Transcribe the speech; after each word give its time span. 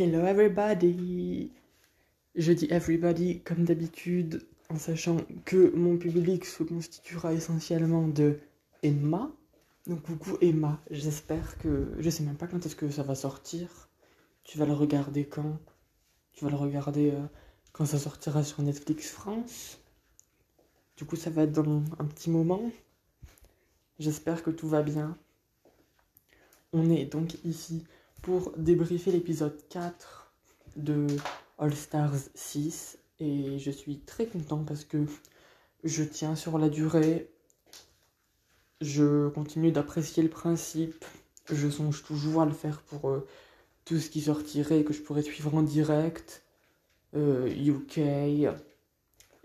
Hello 0.00 0.24
everybody! 0.24 1.50
Je 2.36 2.52
dis 2.52 2.68
everybody 2.70 3.40
comme 3.40 3.64
d'habitude 3.64 4.46
en 4.70 4.78
sachant 4.78 5.16
que 5.44 5.74
mon 5.74 5.98
public 5.98 6.44
se 6.44 6.62
constituera 6.62 7.32
essentiellement 7.32 8.06
de 8.06 8.38
Emma. 8.84 9.28
Donc 9.88 10.02
coucou 10.02 10.38
Emma, 10.40 10.80
j'espère 10.92 11.58
que... 11.58 11.96
Je 11.98 12.10
sais 12.10 12.22
même 12.22 12.36
pas 12.36 12.46
quand 12.46 12.64
est-ce 12.64 12.76
que 12.76 12.88
ça 12.90 13.02
va 13.02 13.16
sortir. 13.16 13.90
Tu 14.44 14.56
vas 14.56 14.66
le 14.66 14.72
regarder 14.72 15.26
quand? 15.26 15.58
Tu 16.30 16.44
vas 16.44 16.50
le 16.52 16.56
regarder 16.56 17.10
euh, 17.10 17.26
quand 17.72 17.84
ça 17.84 17.98
sortira 17.98 18.44
sur 18.44 18.62
Netflix 18.62 19.10
France? 19.10 19.80
Du 20.96 21.06
coup 21.06 21.16
ça 21.16 21.30
va 21.30 21.42
être 21.42 21.50
dans 21.50 21.82
un 21.98 22.04
petit 22.04 22.30
moment. 22.30 22.70
J'espère 23.98 24.44
que 24.44 24.50
tout 24.50 24.68
va 24.68 24.82
bien. 24.82 25.18
On 26.72 26.88
est 26.88 27.06
donc 27.06 27.44
ici 27.44 27.82
pour 28.22 28.52
débriefer 28.56 29.12
l'épisode 29.12 29.56
4 29.68 30.32
de 30.76 31.06
All 31.58 31.74
Stars 31.74 32.14
6 32.34 32.98
et 33.20 33.58
je 33.58 33.70
suis 33.70 33.98
très 34.00 34.26
content 34.26 34.64
parce 34.64 34.84
que 34.84 35.06
je 35.84 36.04
tiens 36.04 36.36
sur 36.36 36.58
la 36.58 36.68
durée, 36.68 37.30
je 38.80 39.28
continue 39.28 39.72
d'apprécier 39.72 40.22
le 40.22 40.28
principe, 40.28 41.04
je 41.50 41.68
songe 41.68 42.04
toujours 42.04 42.42
à 42.42 42.46
le 42.46 42.52
faire 42.52 42.82
pour 42.82 43.10
euh, 43.10 43.26
tout 43.84 43.98
ce 43.98 44.10
qui 44.10 44.20
sortirait 44.20 44.80
et 44.80 44.84
que 44.84 44.92
je 44.92 45.02
pourrais 45.02 45.22
suivre 45.22 45.54
en 45.54 45.62
direct, 45.62 46.44
euh, 47.14 47.48
UK, 47.48 48.00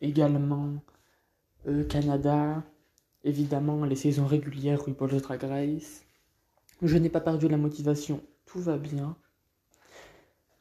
également 0.02 0.74
euh, 1.68 1.84
Canada, 1.86 2.64
évidemment 3.24 3.86
les 3.86 3.96
saisons 3.96 4.26
régulières 4.26 4.84
RuPaul's 4.84 5.22
Drag 5.22 5.44
Race. 5.44 6.04
Je 6.82 6.98
n'ai 6.98 7.10
pas 7.10 7.22
perdu 7.22 7.48
la 7.48 7.58
motivation 7.58 8.22
tout 8.46 8.62
va 8.62 8.78
bien. 8.78 9.18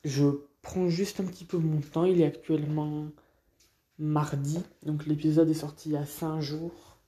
Je 0.04 0.26
prends 0.62 0.88
juste 0.88 1.20
un 1.20 1.24
petit 1.24 1.44
peu 1.44 1.58
mon 1.58 1.80
temps. 1.80 2.04
Il 2.04 2.20
est 2.20 2.26
actuellement 2.26 3.08
mardi, 3.98 4.60
donc 4.84 5.06
l'épisode 5.06 5.48
est 5.48 5.54
sorti 5.54 5.90
il 5.90 5.92
y 5.92 5.96
a 5.96 6.06
5 6.06 6.40
jours. 6.40 6.98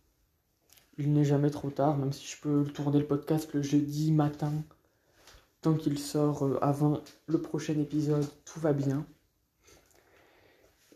Il 0.96 1.12
n'est 1.12 1.24
jamais 1.24 1.50
trop 1.50 1.70
tard, 1.70 1.96
même 1.96 2.12
si 2.12 2.26
je 2.26 2.40
peux 2.40 2.64
tourner 2.64 3.00
le 3.00 3.06
podcast 3.06 3.52
le 3.52 3.62
jeudi 3.62 4.12
matin. 4.12 4.52
Tant 5.60 5.74
qu'il 5.74 5.98
sort 5.98 6.44
euh, 6.44 6.58
avant 6.62 7.02
le 7.26 7.40
prochain 7.40 7.78
épisode, 7.80 8.26
tout 8.44 8.60
va 8.60 8.72
bien. 8.72 9.06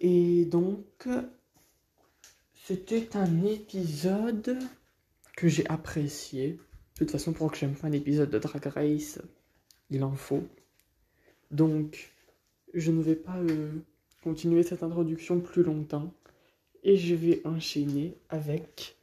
Et 0.00 0.44
donc, 0.44 1.08
c'était 2.54 3.16
un 3.16 3.44
épisode 3.44 4.58
que 5.36 5.48
j'ai 5.48 5.66
apprécié. 5.68 6.52
De 6.52 6.58
toute 6.98 7.10
façon, 7.10 7.32
pour 7.32 7.50
que 7.50 7.58
j'aime 7.58 7.74
pas 7.74 7.88
un 7.88 7.92
épisode 7.92 8.30
de 8.30 8.38
Drag 8.38 8.64
Race, 8.66 9.20
il 9.90 10.04
en 10.04 10.14
faut. 10.14 10.44
Donc, 11.50 12.12
je 12.74 12.90
ne 12.90 13.02
vais 13.02 13.16
pas 13.16 13.38
euh, 13.38 13.70
continuer 14.22 14.62
cette 14.62 14.82
introduction 14.82 15.40
plus 15.40 15.62
longtemps 15.62 16.12
et 16.84 16.96
je 16.96 17.14
vais 17.14 17.40
enchaîner 17.44 18.16
avec 18.28 18.96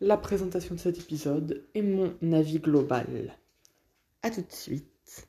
la 0.00 0.16
présentation 0.16 0.74
de 0.74 0.80
cet 0.80 0.98
épisode 0.98 1.64
et 1.74 1.82
mon 1.82 2.14
avis 2.32 2.58
global. 2.58 3.36
A 4.22 4.30
tout 4.30 4.42
de 4.42 4.52
suite. 4.52 5.28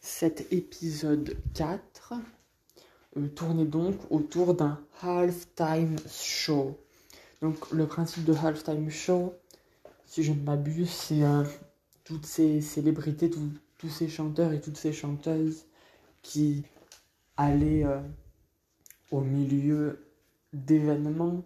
Cet 0.00 0.52
épisode 0.52 1.36
4 1.54 2.14
euh, 3.16 3.28
tournait 3.28 3.64
donc 3.64 3.96
autour 4.10 4.54
d'un 4.54 4.80
halftime 5.02 5.96
show. 6.08 6.78
Donc 7.40 7.70
le 7.70 7.86
principe 7.86 8.24
de 8.24 8.34
Halftime 8.34 8.90
Show, 8.90 9.34
si 10.04 10.22
je 10.22 10.32
ne 10.32 10.42
m'abuse, 10.42 10.90
c'est 10.90 11.22
euh, 11.22 11.44
toutes 12.04 12.26
ces 12.26 12.60
célébrités, 12.60 13.30
tous 13.30 13.88
ces 13.88 14.08
chanteurs 14.08 14.52
et 14.52 14.60
toutes 14.60 14.76
ces 14.76 14.92
chanteuses 14.92 15.64
qui 16.22 16.64
allaient 17.38 17.84
euh, 17.84 18.00
au 19.10 19.22
milieu 19.22 20.06
d'événements, 20.52 21.42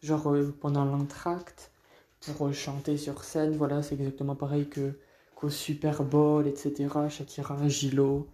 genre 0.00 0.30
euh, 0.32 0.54
pendant 0.60 0.84
l'entracte, 0.84 1.72
pour 2.20 2.52
chanter 2.54 2.96
sur 2.96 3.24
scène. 3.24 3.56
Voilà, 3.56 3.82
c'est 3.82 3.96
exactement 3.96 4.36
pareil 4.36 4.68
que 4.68 4.92
qu'au 5.34 5.50
Super 5.50 6.04
Bowl, 6.04 6.46
etc. 6.46 6.88
Shakira, 7.08 7.66
Gilo, 7.66 8.28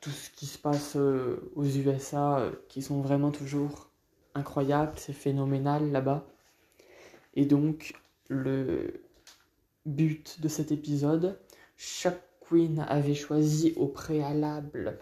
tout 0.00 0.10
ce 0.10 0.30
qui 0.30 0.46
se 0.46 0.56
passe 0.56 0.96
aux 0.96 1.64
USA, 1.64 2.50
qui 2.68 2.80
sont 2.80 3.02
vraiment 3.02 3.30
toujours 3.30 3.91
incroyable, 4.34 4.92
c'est 4.96 5.12
phénoménal 5.12 5.90
là-bas. 5.90 6.26
Et 7.34 7.46
donc, 7.46 7.94
le 8.28 9.02
but 9.86 10.40
de 10.40 10.48
cet 10.48 10.72
épisode, 10.72 11.38
chaque 11.76 12.22
queen 12.40 12.80
avait 12.88 13.14
choisi 13.14 13.72
au 13.76 13.86
préalable. 13.86 14.98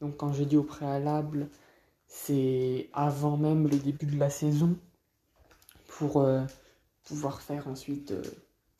Donc, 0.00 0.16
quand 0.16 0.32
je 0.32 0.44
dis 0.44 0.56
au 0.56 0.62
préalable, 0.62 1.48
c'est 2.06 2.90
avant 2.92 3.36
même 3.36 3.68
le 3.68 3.76
début 3.76 4.06
de 4.06 4.18
la 4.18 4.30
saison 4.30 4.76
pour 5.86 6.18
euh, 6.18 6.42
pouvoir 7.04 7.40
faire 7.40 7.68
ensuite 7.68 8.10
euh, 8.10 8.22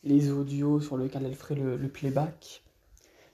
les 0.02 0.30
audios 0.30 0.80
sur 0.80 0.96
lesquels 0.96 1.26
elle 1.26 1.34
ferait 1.34 1.54
le, 1.54 1.76
le, 1.76 1.88
playback. 1.88 2.64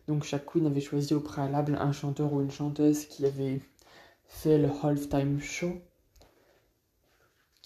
Donc 0.06 0.24
chaque 0.24 0.44
queen 0.44 0.66
avait 0.66 0.80
choisi 0.80 1.14
au 1.14 1.20
préalable 1.20 1.76
un 1.80 1.92
chanteur 1.92 2.32
ou 2.32 2.42
une 2.42 2.50
chanteuse 2.50 3.06
qui 3.06 3.24
avait 3.24 3.60
fait 4.26 4.58
le 4.58 4.68
halftime 4.82 5.40
show 5.40 5.72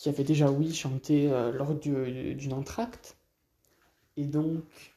qui 0.01 0.09
avait 0.09 0.25
déjà, 0.25 0.51
oui, 0.51 0.73
chanté 0.73 1.31
euh, 1.31 1.53
lors 1.53 1.75
d'une 1.75 2.55
entracte. 2.55 3.19
Et 4.17 4.25
donc, 4.25 4.95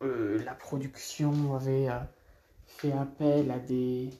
euh, 0.00 0.40
la 0.44 0.54
production 0.54 1.56
avait 1.56 1.88
euh, 1.88 1.98
fait 2.66 2.92
appel 2.92 3.50
à 3.50 3.58
des. 3.58 4.10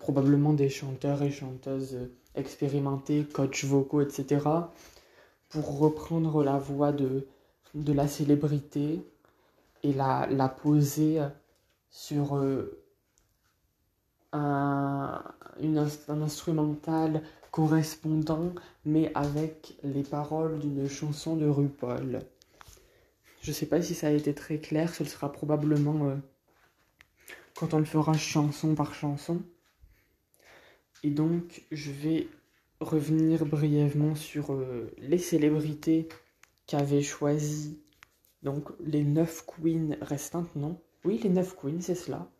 probablement 0.00 0.52
des 0.54 0.68
chanteurs 0.68 1.22
et 1.22 1.30
chanteuses 1.30 2.10
expérimentés, 2.34 3.24
coachs 3.32 3.62
vocaux, 3.62 4.00
etc., 4.00 4.44
pour 5.48 5.78
reprendre 5.78 6.42
la 6.42 6.58
voix 6.58 6.90
de, 6.90 7.28
de 7.74 7.92
la 7.92 8.08
célébrité 8.08 9.06
et 9.84 9.92
la, 9.92 10.26
la 10.26 10.48
poser 10.48 11.20
sur 11.90 12.42
un, 14.32 15.22
une, 15.60 15.78
un 16.08 16.22
instrumental 16.22 17.22
correspondant, 17.50 18.54
mais 18.84 19.10
avec 19.14 19.76
les 19.82 20.02
paroles 20.02 20.58
d'une 20.58 20.88
chanson 20.88 21.36
de 21.36 21.46
RuPaul. 21.46 22.20
Je 23.42 23.52
sais 23.52 23.66
pas 23.66 23.82
si 23.82 23.94
ça 23.94 24.08
a 24.08 24.10
été 24.10 24.34
très 24.34 24.58
clair, 24.58 24.94
ce 24.94 25.04
sera 25.04 25.32
probablement 25.32 26.08
euh, 26.08 26.16
quand 27.54 27.74
on 27.74 27.78
le 27.78 27.84
fera 27.84 28.12
chanson 28.12 28.74
par 28.74 28.94
chanson. 28.94 29.42
Et 31.02 31.10
donc, 31.10 31.62
je 31.72 31.90
vais 31.90 32.28
revenir 32.80 33.46
brièvement 33.46 34.14
sur 34.14 34.52
euh, 34.52 34.90
les 34.98 35.18
célébrités 35.18 36.08
qu'avaient 36.66 37.02
choisi 37.02 37.78
donc 38.42 38.70
les 38.80 39.04
neuf 39.04 39.44
queens 39.46 39.96
restantes, 40.00 40.54
non? 40.56 40.80
Oui, 41.04 41.18
les 41.22 41.28
neuf 41.28 41.54
queens, 41.56 41.80
c'est 41.80 41.94
cela. 41.94 42.30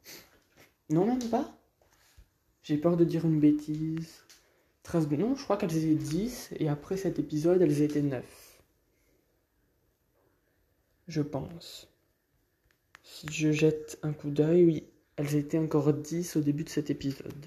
Non, 0.89 1.07
même 1.07 1.29
pas? 1.31 1.57
J'ai 2.63 2.77
peur 2.77 2.97
de 2.97 3.05
dire 3.05 3.25
une 3.25 3.41
bêtise. 3.41 4.23
13 4.91 5.09
non, 5.11 5.37
je 5.37 5.45
crois 5.45 5.57
qu'elles 5.57 5.77
étaient 5.77 5.95
10 5.95 6.51
et 6.57 6.69
après 6.69 6.97
cet 6.97 7.21
épisode, 7.21 7.63
elles 7.63 7.81
étaient 7.81 8.03
9. 8.03 8.25
Je 11.07 11.23
pense. 11.23 11.87
Si 13.05 13.29
je 13.31 13.53
jette 13.53 14.01
un 14.03 14.13
coup 14.13 14.31
d'œil, 14.31 14.65
oui, 14.65 14.85
elles 15.15 15.37
étaient 15.37 15.59
encore 15.59 15.93
10 15.93 16.35
au 16.35 16.41
début 16.41 16.65
de 16.65 16.71
cet 16.71 16.91
épisode. 16.91 17.47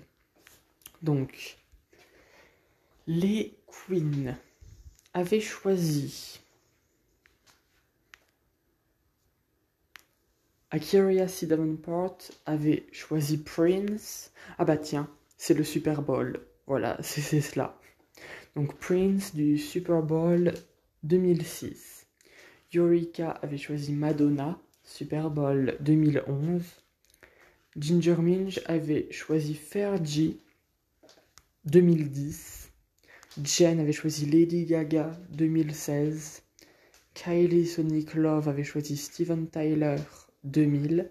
Donc, 1.01 1.57
les 3.07 3.57
queens 3.67 4.37
avaient 5.13 5.41
choisi 5.41 6.39
Akira 10.71 11.27
C. 11.27 11.45
Davenport 11.45 12.19
avait 12.45 12.85
choisi 12.93 13.37
Prince. 13.37 14.31
Ah 14.57 14.63
bah 14.63 14.77
tiens, 14.77 15.09
c'est 15.35 15.53
le 15.53 15.65
Super 15.65 16.01
Bowl. 16.01 16.39
Voilà, 16.67 16.97
c'est 17.01 17.41
cela. 17.41 17.79
Donc 18.55 18.75
Prince 18.75 19.33
du 19.33 19.57
Super 19.57 20.01
Bowl 20.01 20.53
2006. 21.03 22.05
Eureka 22.75 23.31
avait 23.41 23.57
choisi 23.57 23.91
Madonna, 23.91 24.59
Super 24.83 25.29
Bowl 25.29 25.77
2011. 25.79 26.63
Ginger 27.75 28.15
Minge 28.17 28.61
avait 28.65 29.11
choisi 29.11 29.55
Fergie 29.55 30.39
2010. 31.65 32.71
Jen 33.43 33.79
avait 33.79 33.91
choisi 33.91 34.25
Lady 34.27 34.65
Gaga 34.65 35.11
2016. 35.31 36.43
Kylie 37.15 37.65
Sonic 37.65 38.13
Love 38.13 38.47
avait 38.47 38.63
choisi 38.63 38.97
Steven 38.97 39.47
Tyler 39.47 39.95
2000. 40.43 41.09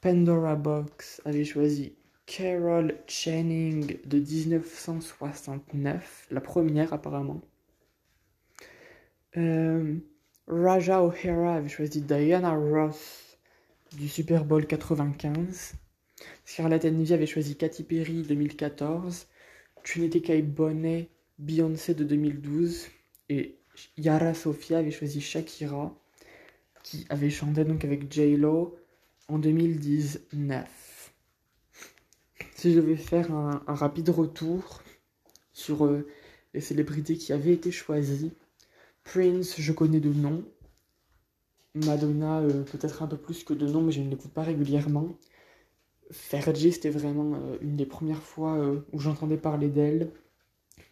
Pandora 0.00 0.54
Box 0.54 1.20
avait 1.24 1.44
choisi 1.44 1.96
Carol 2.26 2.96
Channing 3.06 3.98
de 4.04 4.18
1969, 4.18 6.26
la 6.30 6.40
première 6.40 6.92
apparemment. 6.92 7.42
Euh, 9.36 9.96
Raja 10.46 11.02
O'Hara 11.02 11.56
avait 11.56 11.68
choisi 11.68 12.00
Diana 12.00 12.54
Ross 12.54 13.38
du 13.96 14.08
Super 14.08 14.44
Bowl 14.44 14.66
95. 14.66 15.74
Scarlett 16.44 16.84
Envy 16.84 17.12
avait 17.12 17.26
choisi 17.26 17.56
Katy 17.56 17.84
Perry 17.84 18.22
2014. 18.22 19.26
Trinity 19.82 20.22
K. 20.22 20.42
Bonnet, 20.42 21.08
Beyoncé 21.38 21.94
de 21.94 22.04
2012. 22.04 22.88
Et 23.28 23.56
Yara 23.96 24.34
Sofia 24.34 24.78
avait 24.78 24.90
choisi 24.90 25.20
Shakira, 25.20 25.94
qui 26.82 27.06
avait 27.08 27.30
chanté 27.30 27.64
donc 27.64 27.84
avec 27.84 28.12
J-Lo 28.12 28.76
en 29.28 29.38
2019. 29.38 30.83
Je 32.64 32.70
devais 32.70 32.96
faire 32.96 33.30
un, 33.30 33.62
rapide 33.66 34.08
retour 34.08 34.80
sur 35.52 35.84
euh, 35.84 36.06
les 36.54 36.62
célébrités 36.62 37.18
qui 37.18 37.34
avaient 37.34 37.52
été 37.52 37.70
choisies, 37.70 38.32
Prince, 39.02 39.56
je 39.60 39.70
connais 39.74 40.00
de 40.00 40.10
nom. 40.10 40.42
Madonna, 41.74 42.40
euh, 42.40 42.62
peut-être 42.62 43.02
un 43.02 43.06
peu 43.06 43.18
plus 43.18 43.44
que 43.44 43.52
de 43.52 43.66
nom, 43.66 43.82
mais 43.82 43.92
je 43.92 44.00
ne 44.00 44.08
l'écoute 44.08 44.32
pas 44.32 44.44
régulièrement. 44.44 45.08
Fergie, 46.10 46.72
c'était 46.72 46.88
vraiment 46.88 47.34
euh, 47.34 47.58
une 47.60 47.76
des 47.76 47.84
premières 47.84 48.22
fois 48.22 48.58
où 48.94 48.98
j'entendais 48.98 49.36
parler 49.36 49.68
d'elle. 49.68 50.10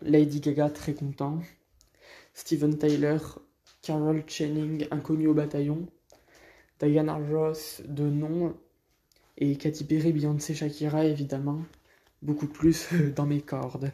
Lady 0.03 0.41
Gaga, 0.41 0.69
très 0.69 0.93
content. 0.93 1.41
Steven 2.35 2.77
Tyler, 2.77 3.17
Carol 3.81 4.23
Channing, 4.27 4.87
inconnu 4.91 5.27
au 5.27 5.33
bataillon. 5.33 5.87
Diana 6.79 7.15
Ross, 7.15 7.81
de 7.89 8.05
nom. 8.05 8.55
Et 9.39 9.57
Katy 9.57 9.85
Perry, 9.85 10.13
Beyoncé, 10.13 10.55
Shakira, 10.55 11.05
évidemment. 11.05 11.63
Beaucoup 12.23 12.47
plus 12.47 12.89
dans 13.17 13.27
mes 13.27 13.41
cordes. 13.41 13.93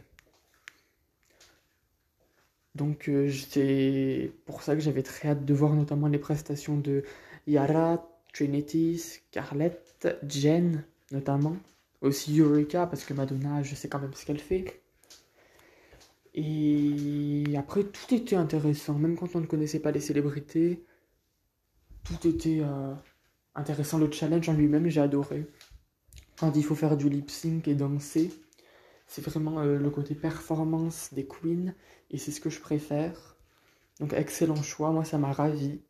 Donc 2.74 3.08
euh, 3.08 3.30
c'est 3.30 4.30
pour 4.46 4.62
ça 4.62 4.74
que 4.74 4.80
j'avais 4.80 5.02
très 5.02 5.30
hâte 5.30 5.44
de 5.44 5.52
voir 5.54 5.74
notamment 5.74 6.06
les 6.06 6.18
prestations 6.18 6.76
de 6.76 7.02
Yara, 7.48 8.08
Trinity, 8.32 8.98
Scarlett, 8.98 10.06
Jen 10.28 10.84
notamment. 11.10 11.56
Aussi 12.00 12.38
Eureka 12.38 12.86
parce 12.86 13.04
que 13.04 13.14
Madonna, 13.14 13.62
je 13.64 13.74
sais 13.74 13.88
quand 13.88 13.98
même 13.98 14.14
ce 14.14 14.24
qu'elle 14.24 14.38
fait. 14.38 14.80
Et 16.34 17.44
après, 17.56 17.82
tout 17.82 18.14
était 18.14 18.36
intéressant, 18.36 18.94
même 18.94 19.16
quand 19.16 19.34
on 19.34 19.40
ne 19.40 19.46
connaissait 19.46 19.80
pas 19.80 19.90
les 19.90 20.00
célébrités. 20.00 20.84
Tout 22.04 22.28
était 22.28 22.60
euh, 22.62 22.94
intéressant. 23.58 23.98
Le 23.98 24.10
challenge 24.10 24.48
en 24.48 24.54
lui-même, 24.54 24.88
j'ai 24.88 25.00
adoré. 25.00 25.46
Quand 26.38 26.54
il 26.56 26.64
faut 26.64 26.74
faire 26.74 26.96
du 26.96 27.08
lip 27.08 27.30
sync 27.30 27.68
et 27.68 27.74
danser, 27.74 28.32
c'est 29.06 29.22
vraiment 29.22 29.60
euh, 29.60 29.76
le 29.76 29.90
côté 29.90 30.14
performance 30.14 31.12
des 31.12 31.26
queens 31.26 31.74
et 32.10 32.18
c'est 32.18 32.30
ce 32.30 32.40
que 32.40 32.50
je 32.50 32.60
préfère. 32.60 33.36
Donc, 34.00 34.12
excellent 34.12 34.62
choix. 34.62 34.92
Moi, 34.92 35.04
ça 35.04 35.18
m'a 35.18 35.32
ravi. 35.32 35.80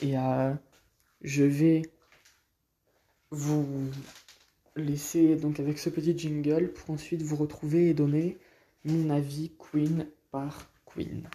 Et 0.00 0.18
euh, 0.18 0.52
je 1.22 1.44
vais 1.44 1.82
vous 3.30 3.90
laisser 4.74 5.36
donc 5.36 5.60
avec 5.60 5.78
ce 5.78 5.90
petit 5.90 6.16
jingle 6.16 6.72
pour 6.72 6.90
ensuite 6.90 7.22
vous 7.22 7.36
retrouver 7.36 7.90
et 7.90 7.94
donner 7.94 8.38
mon 8.84 9.10
avis 9.10 9.52
queen 9.58 10.06
par 10.30 10.70
queen. 10.86 11.28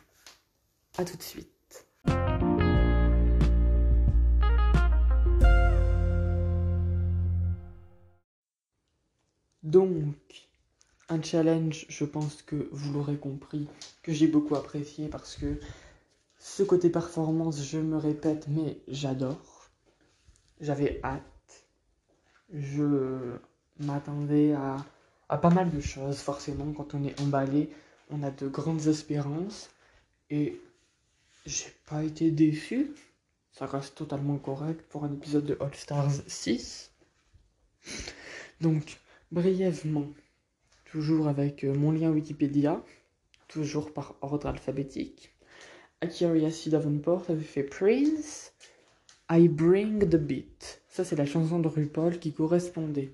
A 0.97 1.05
tout 1.05 1.17
de 1.17 1.23
suite. 1.23 1.56
Donc, 9.67 10.15
un 11.09 11.21
challenge, 11.21 11.85
je 11.89 12.05
pense 12.05 12.41
que 12.41 12.69
vous 12.71 12.93
l'aurez 12.93 13.17
compris, 13.17 13.67
que 14.01 14.13
j'ai 14.13 14.27
beaucoup 14.27 14.55
apprécié 14.55 15.09
parce 15.09 15.35
que 15.35 15.59
ce 16.39 16.63
côté 16.63 16.89
performance, 16.89 17.61
je 17.65 17.77
me 17.77 17.97
répète, 17.97 18.47
mais 18.47 18.79
j'adore. 18.87 19.69
J'avais 20.61 21.01
hâte. 21.03 21.65
Je 22.53 23.35
m'attendais 23.79 24.53
à 24.53 25.37
pas 25.37 25.49
mal 25.49 25.69
de 25.69 25.81
choses. 25.81 26.19
Forcément, 26.19 26.71
quand 26.71 26.93
on 26.93 27.03
est 27.03 27.19
emballé, 27.19 27.69
on 28.09 28.23
a 28.23 28.31
de 28.31 28.47
grandes 28.47 28.87
espérances. 28.87 29.69
Et 30.29 30.61
j'ai 31.45 31.75
pas 31.87 32.05
été 32.05 32.31
déçu. 32.31 32.95
Ça 33.51 33.65
reste 33.65 33.95
totalement 33.95 34.37
correct 34.37 34.85
pour 34.87 35.03
un 35.03 35.11
épisode 35.11 35.45
de 35.45 35.57
All 35.59 35.75
Stars 35.75 36.21
6. 36.25 36.89
Donc, 38.61 38.97
brièvement, 39.31 40.07
toujours 40.85 41.27
avec 41.27 41.63
euh, 41.63 41.73
mon 41.73 41.91
lien 41.91 42.11
Wikipédia, 42.11 42.83
toujours 43.47 43.93
par 43.93 44.15
ordre 44.21 44.47
alphabétique. 44.47 45.33
Akira. 46.01 46.33
Davenport 46.67 47.25
avait 47.29 47.41
fait 47.41 47.63
Prince, 47.63 48.53
I 49.29 49.47
Bring 49.47 50.07
the 50.07 50.15
Beat. 50.15 50.81
Ça, 50.89 51.03
c'est 51.03 51.15
la 51.15 51.25
chanson 51.25 51.59
de 51.59 51.67
RuPaul 51.67 52.19
qui 52.19 52.33
correspondait. 52.33 53.13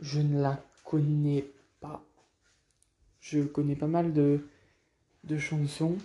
Je 0.00 0.20
ne 0.20 0.40
la 0.40 0.64
connais 0.84 1.44
pas. 1.80 2.04
Je 3.20 3.40
connais 3.40 3.76
pas 3.76 3.86
mal 3.86 4.12
de, 4.12 4.40
de 5.24 5.38
chansons. 5.38 5.96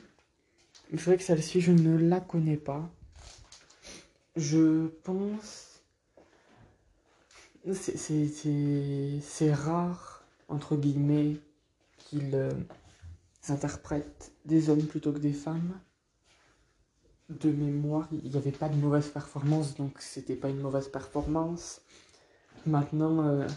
C'est 0.92 1.02
vrai 1.02 1.18
que 1.18 1.24
celle-ci, 1.24 1.62
je 1.62 1.72
ne 1.72 1.98
la 1.98 2.20
connais 2.20 2.58
pas. 2.58 2.90
Je 4.36 4.88
pense. 5.04 5.67
C'est 7.74 9.54
rare, 9.54 10.24
entre 10.48 10.76
guillemets, 10.76 11.38
qu'ils 11.98 12.36
euh, 12.36 12.52
interprètent 13.50 14.32
des 14.46 14.70
hommes 14.70 14.86
plutôt 14.86 15.12
que 15.12 15.20
des 15.20 15.34
femmes. 15.34 15.80
De 17.30 17.52
mémoire, 17.52 18.08
il 18.12 18.30
n'y 18.30 18.38
avait 18.38 18.52
pas 18.52 18.70
de 18.70 18.76
mauvaise 18.76 19.10
performance, 19.10 19.76
donc 19.76 20.00
c'était 20.00 20.36
pas 20.36 20.50
une 20.50 20.62
mauvaise 20.62 20.88
performance. 20.88 21.82
Maintenant, 22.66 23.26
euh, 23.26 23.48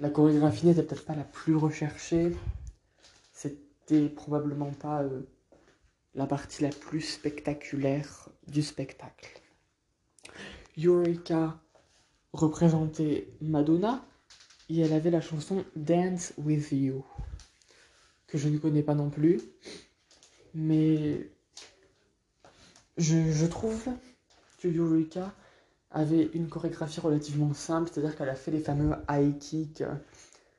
la 0.00 0.10
chorégraphie 0.10 0.66
n'était 0.66 0.82
peut-être 0.82 1.04
pas 1.04 1.14
la 1.14 1.24
plus 1.24 1.54
recherchée. 1.54 2.36
C'était 3.32 4.08
probablement 4.08 4.72
pas 4.72 5.02
euh, 5.02 5.22
la 6.14 6.26
partie 6.26 6.62
la 6.62 6.70
plus 6.70 7.02
spectaculaire 7.02 8.28
du 8.48 8.62
spectacle. 8.62 9.40
Eureka 10.76 11.60
représentait 12.32 13.28
Madonna 13.40 14.04
et 14.68 14.80
elle 14.80 14.92
avait 14.92 15.10
la 15.10 15.20
chanson 15.20 15.64
Dance 15.76 16.32
with 16.38 16.72
You, 16.72 17.04
que 18.26 18.38
je 18.38 18.48
ne 18.48 18.58
connais 18.58 18.82
pas 18.82 18.94
non 18.94 19.10
plus, 19.10 19.40
mais 20.54 21.30
je, 22.96 23.46
trouve 23.46 23.88
que 24.58 24.68
Eureka 24.68 25.34
avait 25.90 26.30
une 26.34 26.48
chorégraphie 26.48 27.00
relativement 27.00 27.52
simple, 27.52 27.90
c'est-à-dire 27.92 28.16
qu'elle 28.16 28.30
a 28.30 28.34
fait 28.34 28.50
les 28.50 28.60
fameux 28.60 28.94
high 29.10 29.38
kicks 29.38 29.84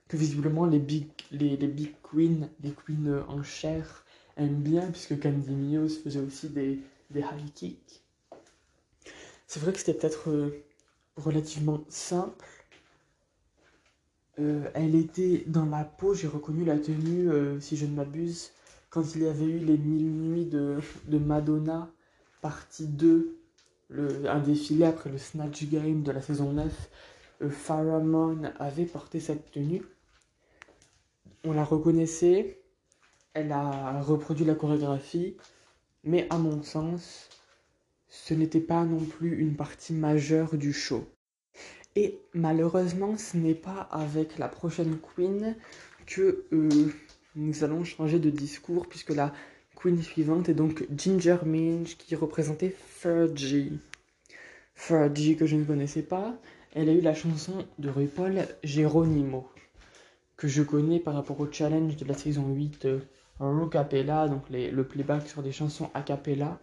que 0.07 0.17
visiblement 0.17 0.65
les 0.65 0.79
big, 0.79 1.07
les, 1.31 1.57
les 1.57 1.67
big 1.67 1.95
queens, 2.03 2.49
les 2.61 2.71
queens 2.71 3.25
en 3.27 3.41
chair 3.41 4.05
aiment 4.37 4.61
bien, 4.61 4.91
puisque 4.91 5.19
Candy 5.19 5.51
Muse 5.51 6.03
faisait 6.03 6.19
aussi 6.19 6.49
des, 6.49 6.79
des 7.09 7.21
high 7.21 7.53
kicks. 7.53 8.03
C'est 9.47 9.59
vrai 9.59 9.71
que 9.71 9.79
c'était 9.79 9.93
peut-être 9.93 10.29
euh, 10.29 10.63
relativement 11.17 11.83
simple. 11.89 12.45
elle 14.37 14.95
était 14.95 15.43
dans 15.47 15.65
la 15.65 15.83
peau, 15.83 16.13
j'ai 16.13 16.27
reconnu 16.27 16.65
la 16.65 16.77
tenue, 16.77 17.29
si 17.61 17.77
je 17.77 17.85
ne 17.85 17.95
m'abuse, 17.95 18.51
quand 18.89 19.15
il 19.15 19.23
y 19.23 19.27
avait 19.27 19.45
eu 19.45 19.59
les 19.59 19.77
mille 19.77 20.11
nuits 20.11 20.45
de, 20.45 20.79
Madonna, 21.17 21.91
partie 22.41 22.87
2 22.87 23.37
un 23.89 24.39
défilé 24.39 24.85
après 24.85 25.09
le 25.09 25.17
Snatch 25.17 25.65
Game 25.65 26.03
de 26.03 26.11
la 26.11 26.21
saison 26.21 26.51
9, 26.53 26.89
euh, 27.41 27.49
Pharamon 27.49 28.43
avait 28.59 28.85
porté 28.85 29.19
cette 29.19 29.51
tenue. 29.51 29.83
On 31.43 31.53
la 31.53 31.63
reconnaissait, 31.63 32.61
elle 33.33 33.51
a 33.51 34.01
reproduit 34.01 34.45
la 34.45 34.55
chorégraphie, 34.55 35.37
mais 36.03 36.27
à 36.29 36.37
mon 36.37 36.63
sens, 36.63 37.29
ce 38.13 38.35
n'était 38.35 38.59
pas 38.59 38.85
non 38.85 38.99
plus 38.99 39.39
une 39.39 39.55
partie 39.55 39.91
majeure 39.91 40.55
du 40.55 40.71
show. 40.71 41.03
Et 41.95 42.19
malheureusement, 42.35 43.17
ce 43.17 43.37
n'est 43.37 43.55
pas 43.55 43.89
avec 43.91 44.37
la 44.37 44.47
prochaine 44.47 44.99
Queen 44.99 45.55
que 46.05 46.45
euh, 46.53 46.93
nous 47.35 47.63
allons 47.63 47.83
changer 47.83 48.19
de 48.19 48.29
discours, 48.29 48.87
puisque 48.87 49.09
la 49.09 49.33
queen 49.75 49.99
suivante 50.03 50.47
est 50.47 50.53
donc 50.53 50.85
Ginger 50.95 51.37
Minch 51.43 51.97
qui 51.97 52.15
représentait 52.15 52.75
Fergie. 52.77 53.79
Fergie 54.75 55.35
que 55.35 55.47
je 55.47 55.55
ne 55.55 55.63
connaissais 55.63 56.03
pas, 56.03 56.37
elle 56.73 56.89
a 56.89 56.93
eu 56.93 57.01
la 57.01 57.15
chanson 57.15 57.65
de 57.79 57.89
RuPaul 57.89 58.45
Geronimo 58.63 59.47
que 60.37 60.47
je 60.47 60.61
connais 60.61 60.99
par 60.99 61.15
rapport 61.15 61.39
au 61.39 61.51
challenge 61.51 61.97
de 61.97 62.05
la 62.05 62.13
saison 62.13 62.53
8 62.53 62.85
euh, 62.85 62.99
donc 63.39 64.43
le 64.51 64.83
playback 64.83 65.27
sur 65.27 65.41
des 65.41 65.51
chansons 65.51 65.89
a 65.95 66.03
cappella, 66.03 66.59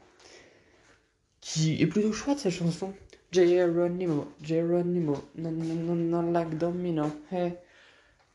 qui 1.41 1.81
est 1.81 1.87
plutôt 1.87 2.13
chouette 2.13 2.39
cette 2.39 2.53
chanson. 2.53 2.93
Geronimo, 3.33 4.33
Geronimo, 4.43 5.25
non, 5.37 5.53
non, 5.53 5.95
non, 5.95 6.33
like 6.33 6.59
domino, 6.59 7.07
hey. 7.31 7.55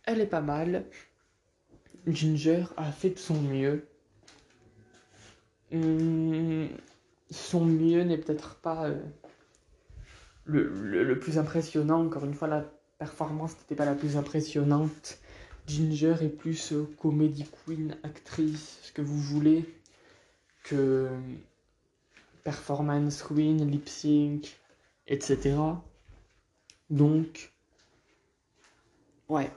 Elle 0.05 0.21
est 0.21 0.27
pas 0.27 0.41
mal. 0.41 0.85
Ginger 2.07 2.65
a 2.77 2.91
fait 2.91 3.09
de 3.09 3.17
son 3.17 3.41
mieux. 3.41 3.87
hum, 5.73 6.69
son 7.31 7.65
mieux 7.65 8.03
n'est 8.03 8.17
peut-être 8.19 8.55
pas 8.55 8.85
euh, 8.85 9.01
le, 10.45 11.03
le, 11.03 11.19
plus 11.19 11.37
impressionnant. 11.39 12.05
Encore 12.05 12.23
une 12.23 12.35
fois, 12.35 12.47
la 12.47 12.65
performance 12.99 13.57
n'était 13.57 13.75
pas 13.75 13.85
la 13.85 13.95
plus 13.95 14.15
impressionnante. 14.15 15.17
Ginger 15.67 16.15
est 16.21 16.29
plus 16.29 16.71
euh, 16.71 16.87
comédie 16.99 17.45
queen, 17.65 17.97
actrice, 18.03 18.79
ce 18.83 18.91
que 18.91 19.01
vous 19.01 19.17
voulez, 19.17 19.65
que 20.63 21.09
performance 22.45 23.23
queen, 23.23 23.69
lip 23.69 23.89
sync, 23.89 24.57
etc. 25.07 25.57
Donc, 26.89 27.51
ouais, 29.27 29.51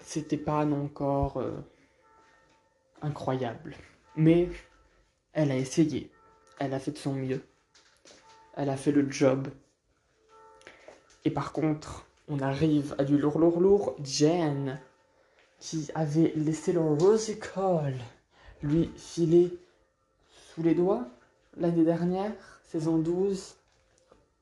c'était 0.00 0.36
pas 0.36 0.66
encore 0.66 1.36
euh, 1.38 1.52
incroyable. 3.00 3.76
Mais 4.16 4.50
elle 5.32 5.52
a 5.52 5.56
essayé. 5.56 6.10
Elle 6.58 6.74
a 6.74 6.80
fait 6.80 6.90
de 6.90 6.98
son 6.98 7.14
mieux. 7.14 7.42
Elle 8.56 8.68
a 8.68 8.76
fait 8.76 8.92
le 8.92 9.10
job. 9.10 9.48
Et 11.24 11.30
par 11.30 11.52
contre, 11.52 12.06
on 12.28 12.40
arrive 12.40 12.94
à 12.98 13.04
du 13.04 13.16
lourd, 13.16 13.38
lourd, 13.38 13.60
lourd. 13.60 13.96
Jen, 14.02 14.80
qui 15.60 15.88
avait 15.94 16.32
laissé 16.34 16.72
le 16.72 16.80
Rosical 16.80 17.94
lui 18.62 18.90
filer 18.96 19.56
sous 20.54 20.62
les 20.62 20.74
doigts 20.74 21.06
l'année 21.56 21.84
dernière, 21.84 22.32
saison 22.64 22.98
12, 22.98 23.56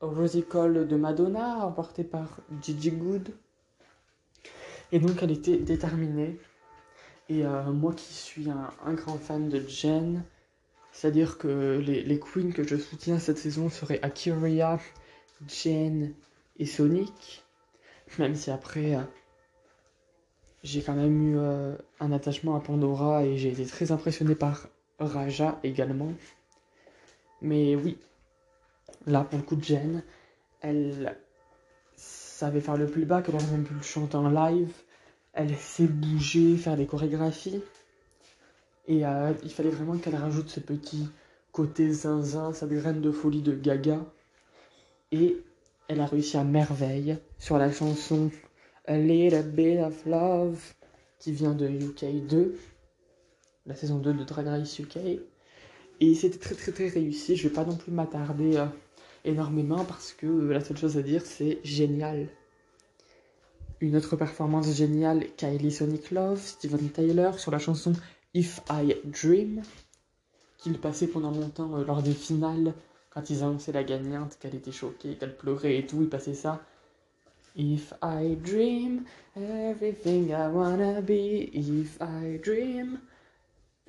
Rosical 0.01 0.89
de 0.89 0.97
Madonna, 0.97 1.67
emporté 1.67 2.05
par 2.05 2.39
Gigi 2.63 2.91
Good. 2.91 3.31
Et 4.93 4.99
donc 4.99 5.23
elle 5.23 5.31
était 5.31 5.59
déterminée. 5.59 6.39
Et 7.29 7.45
euh, 7.45 7.71
moi 7.71 7.93
qui 7.93 8.13
suis 8.13 8.49
un, 8.51 8.95
grand 8.95 9.19
fan 9.19 9.49
de 9.49 9.61
Jen, 9.69 10.25
c'est-à-dire 10.91 11.39
que 11.39 11.79
les, 11.79 12.03
les, 12.03 12.19
queens 12.19 12.53
que 12.53 12.65
je 12.65 12.77
soutiens 12.77 13.21
cette 13.21 13.39
saison 13.39 13.71
seraient 13.71 14.01
Akira, 14.03 14.81
Jen 15.47 16.13
et 16.59 16.67
Sonic. 16.67 17.45
Même 18.19 18.35
si 18.35 18.51
après, 18.51 18.97
euh, 18.97 19.03
j'ai 20.65 20.83
quand 20.83 20.95
même 20.95 21.23
eu 21.23 21.39
euh, 21.39 21.77
un 22.01 22.11
attachement 22.11 22.57
à 22.57 22.61
Pandora 22.61 23.25
et 23.25 23.37
j'ai 23.37 23.51
été 23.51 23.65
très 23.65 23.93
impressionné 23.93 24.35
par 24.35 24.67
Raja 25.01 25.59
également. 25.63 26.13
Mais 27.43 27.75
oui, 27.75 27.99
là 29.07 29.25
pour 29.25 29.39
le 29.39 29.45
coup 29.45 29.57
de 29.57 29.65
Jen, 29.65 30.03
elle 30.61 31.17
savait 31.97 32.61
faire 32.61 32.77
le 32.77 32.87
playback, 32.87 33.27
elle 33.29 33.37
aurait 33.37 33.47
même 33.47 33.65
pu 33.65 33.75
le 33.75 33.83
chanter 33.83 34.17
en 34.17 34.29
live. 34.29 34.73
Elle 35.33 35.55
sait 35.57 35.87
bouger, 35.87 36.57
faire 36.57 36.77
des 36.77 36.87
chorégraphies. 36.87 37.63
Et 38.89 39.07
euh, 39.07 39.33
il 39.43 39.51
fallait 39.51 39.71
vraiment 39.71 39.97
qu'elle 39.99 40.17
rajoute 40.17 40.49
ce 40.49 40.61
petit 40.61 41.09
côté 41.53 41.93
zinzin, 41.93 42.53
sa 42.53 42.67
graine 42.67 43.01
de 43.01 43.13
folie 43.13 43.43
de 43.43 43.55
Gaga. 43.55 44.01
Et 45.13 45.37
elle 45.89 46.01
a 46.01 46.07
réussi 46.07 46.37
à 46.37 46.45
merveille 46.45 47.19
sur 47.39 47.59
la 47.59 47.71
chanson 47.71 48.31
A 48.87 48.97
Little 48.97 49.43
Bit 49.43 49.81
of 49.81 50.07
Love 50.07 50.61
qui 51.19 51.33
vient 51.33 51.53
de 51.53 51.69
UK 51.69 52.27
2, 52.27 52.59
la 53.67 53.75
saison 53.75 53.99
2 53.99 54.15
de 54.15 54.25
Drag 54.25 54.47
Race 54.47 54.79
UK. 54.79 54.99
Et 56.01 56.15
c'était 56.15 56.39
très 56.39 56.55
très 56.55 56.73
très 56.73 56.89
réussi. 56.89 57.37
Je 57.37 57.49
vais 57.49 57.55
pas 57.55 57.65
non 57.65 57.77
plus 57.77 57.93
m'attarder 57.93 58.57
euh, 58.57 58.67
énormément 59.25 59.85
parce 59.85 60.13
que 60.13 60.27
la 60.27 60.61
seule 60.61 60.79
chose 60.79 60.97
à 60.97 61.03
dire 61.03 61.23
c'est 61.25 61.59
génial. 61.63 62.29
Une 63.81 63.97
autre 63.97 64.17
performance 64.17 64.71
géniale, 64.73 65.25
Kylie 65.37 65.73
Sonic 65.73 66.11
Love, 66.11 66.41
Steven 66.41 66.91
Tyler 66.91 67.31
sur 67.39 67.51
la 67.51 67.59
chanson 67.59 67.93
If 68.35 68.61
I 68.71 68.95
Dream, 69.05 69.63
qu'il 70.59 70.79
passait 70.79 71.07
pendant 71.07 71.31
longtemps 71.31 71.77
euh, 71.77 71.85
lors 71.85 72.03
des 72.03 72.13
finales, 72.13 72.75
quand 73.11 73.29
ils 73.31 73.43
annonçaient 73.43 73.73
la 73.73 73.85
gagnante, 73.85 74.39
qu'elle 74.39 74.55
était 74.55 74.73
choquée, 74.73 75.17
qu'elle 75.17 75.37
pleurait 75.37 75.79
et 75.79 75.87
tout, 75.87 76.03
il 76.03 76.09
passait 76.09 76.35
ça. 76.35 76.61
If 77.57 77.93
I 78.03 78.37
dream, 78.37 79.05
everything 79.35 80.29
I 80.31 80.49
wanna 80.53 81.01
be, 81.01 81.51
if 81.53 81.99
I 82.01 82.39
dream. 82.39 83.01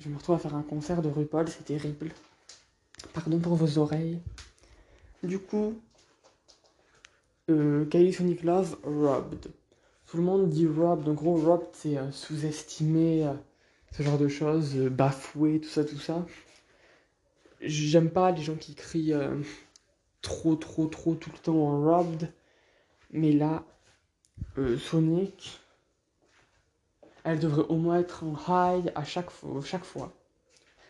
Je 0.02 0.08
me 0.08 0.16
retrouve 0.16 0.34
à 0.34 0.38
faire 0.38 0.56
un 0.56 0.62
concert 0.62 1.00
de 1.00 1.08
RuPaul, 1.08 1.48
c'est 1.48 1.64
terrible. 1.64 2.10
Pardon 3.14 3.38
pour 3.38 3.54
vos 3.54 3.78
oreilles. 3.78 4.20
Du 5.22 5.38
coup, 5.38 5.80
euh, 7.48 7.86
Sonic 8.12 8.42
Love, 8.42 8.76
Robbed. 8.82 9.46
Tout 10.06 10.16
le 10.16 10.24
monde 10.24 10.48
dit 10.48 10.66
Robbed, 10.66 11.08
en 11.08 11.12
gros, 11.12 11.36
Robbed 11.36 11.68
c'est 11.72 11.98
euh, 11.98 12.10
sous-estimé. 12.10 13.26
Euh, 13.26 13.34
ce 13.92 14.02
genre 14.02 14.18
de 14.18 14.26
choses, 14.26 14.76
euh, 14.76 14.90
bafouer, 14.90 15.60
tout 15.60 15.68
ça, 15.68 15.84
tout 15.84 15.98
ça. 15.98 16.26
J'aime 17.60 18.10
pas 18.10 18.32
les 18.32 18.42
gens 18.42 18.56
qui 18.56 18.74
crient 18.74 19.12
euh, 19.12 19.40
trop, 20.20 20.56
trop, 20.56 20.86
trop 20.86 21.14
tout 21.14 21.30
le 21.30 21.38
temps 21.38 21.58
en 21.58 21.80
robbed. 21.80 22.32
Mais 23.12 23.30
là, 23.30 23.62
Sonic, 24.78 25.60
elle 27.24 27.38
devrait 27.38 27.66
au 27.68 27.76
moins 27.76 28.00
être 28.00 28.24
en 28.24 28.34
high 28.48 28.90
à 28.94 29.04
chaque, 29.04 29.30
chaque 29.64 29.84
fois. 29.84 30.12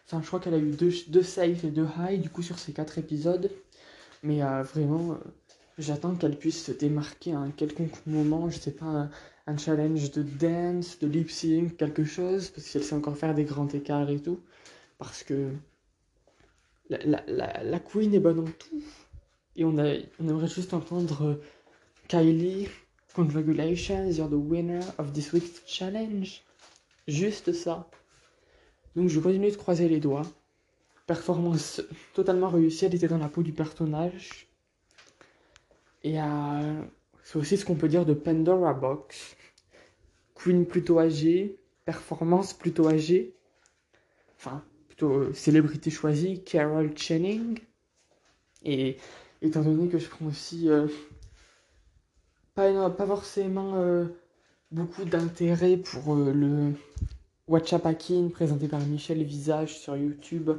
Enfin, 0.06 0.20
je 0.22 0.26
crois 0.26 0.40
qu'elle 0.40 0.54
a 0.54 0.58
eu 0.58 0.70
deux, 0.70 0.92
deux 1.08 1.22
safe 1.22 1.64
et 1.64 1.70
deux 1.70 1.86
high 1.98 2.20
du 2.20 2.30
coup 2.30 2.42
sur 2.42 2.58
ces 2.58 2.72
quatre 2.72 2.98
épisodes. 2.98 3.50
Mais 4.22 4.40
vraiment, 4.62 5.18
j'attends 5.78 6.14
qu'elle 6.14 6.38
puisse 6.38 6.64
se 6.64 6.72
démarquer 6.72 7.32
à 7.32 7.38
un 7.38 7.50
quelconque 7.50 8.06
moment. 8.06 8.50
Je 8.50 8.58
sais 8.58 8.72
pas, 8.72 9.08
un 9.46 9.56
challenge 9.56 10.10
de 10.12 10.22
dance, 10.22 10.98
de 10.98 11.06
lip 11.06 11.30
sync, 11.30 11.76
quelque 11.76 12.04
chose, 12.04 12.50
parce 12.50 12.68
qu'elle 12.68 12.84
sait 12.84 12.94
encore 12.94 13.16
faire 13.16 13.34
des 13.34 13.44
grands 13.44 13.68
écarts 13.68 14.10
et 14.10 14.20
tout. 14.20 14.40
Parce 14.98 15.24
que 15.24 15.50
la, 16.88 17.22
la, 17.26 17.62
la, 17.62 17.80
queen 17.80 18.14
est 18.14 18.20
bonne 18.20 18.40
en 18.40 18.44
tout. 18.44 18.82
Et 19.56 19.64
on, 19.64 19.78
a, 19.78 19.94
on 20.20 20.28
aimerait 20.28 20.48
juste 20.48 20.74
entendre 20.74 21.40
Kylie, 22.08 22.68
congratulations, 23.14 24.16
you're 24.16 24.28
the 24.28 24.38
winner 24.38 24.80
of 24.98 25.12
this 25.12 25.32
week's 25.32 25.62
challenge. 25.66 26.42
Juste 27.08 27.52
ça. 27.52 27.88
Donc 28.96 29.08
je 29.08 29.20
continue 29.20 29.50
de 29.50 29.56
croiser 29.56 29.88
les 29.88 30.00
doigts. 30.00 30.26
Performance 31.06 31.82
totalement 32.14 32.48
réussie, 32.48 32.84
elle 32.84 32.94
était 32.94 33.08
dans 33.08 33.18
la 33.18 33.28
peau 33.28 33.42
du 33.42 33.52
personnage. 33.52 34.46
Et 36.04 36.20
euh, 36.20 36.82
c'est 37.22 37.38
aussi 37.38 37.56
ce 37.56 37.64
qu'on 37.64 37.74
peut 37.74 37.88
dire 37.88 38.06
de 38.06 38.14
Pandora 38.14 38.74
Box. 38.74 39.36
Queen 40.34 40.66
plutôt 40.66 40.98
âgée, 40.98 41.56
performance 41.84 42.52
plutôt 42.52 42.88
âgée. 42.88 43.34
Enfin, 44.36 44.64
plutôt 44.88 45.10
euh, 45.10 45.32
célébrité 45.34 45.90
choisie, 45.90 46.42
Carol 46.44 46.96
Channing. 46.96 47.58
Et 48.64 48.96
étant 49.40 49.62
donné 49.62 49.88
que 49.88 49.98
je 49.98 50.08
prends 50.08 50.26
aussi 50.26 50.68
euh, 50.68 50.86
pas, 52.54 53.06
forcément 53.06 53.74
euh, 53.76 54.06
beaucoup 54.70 55.04
d'intérêt 55.04 55.76
pour 55.76 56.14
euh, 56.14 56.32
le 56.32 56.72
Watchapakin 57.48 58.28
présenté 58.32 58.68
par 58.68 58.80
Michel 58.80 59.22
Visage 59.22 59.78
sur 59.78 59.96
YouTube, 59.96 60.50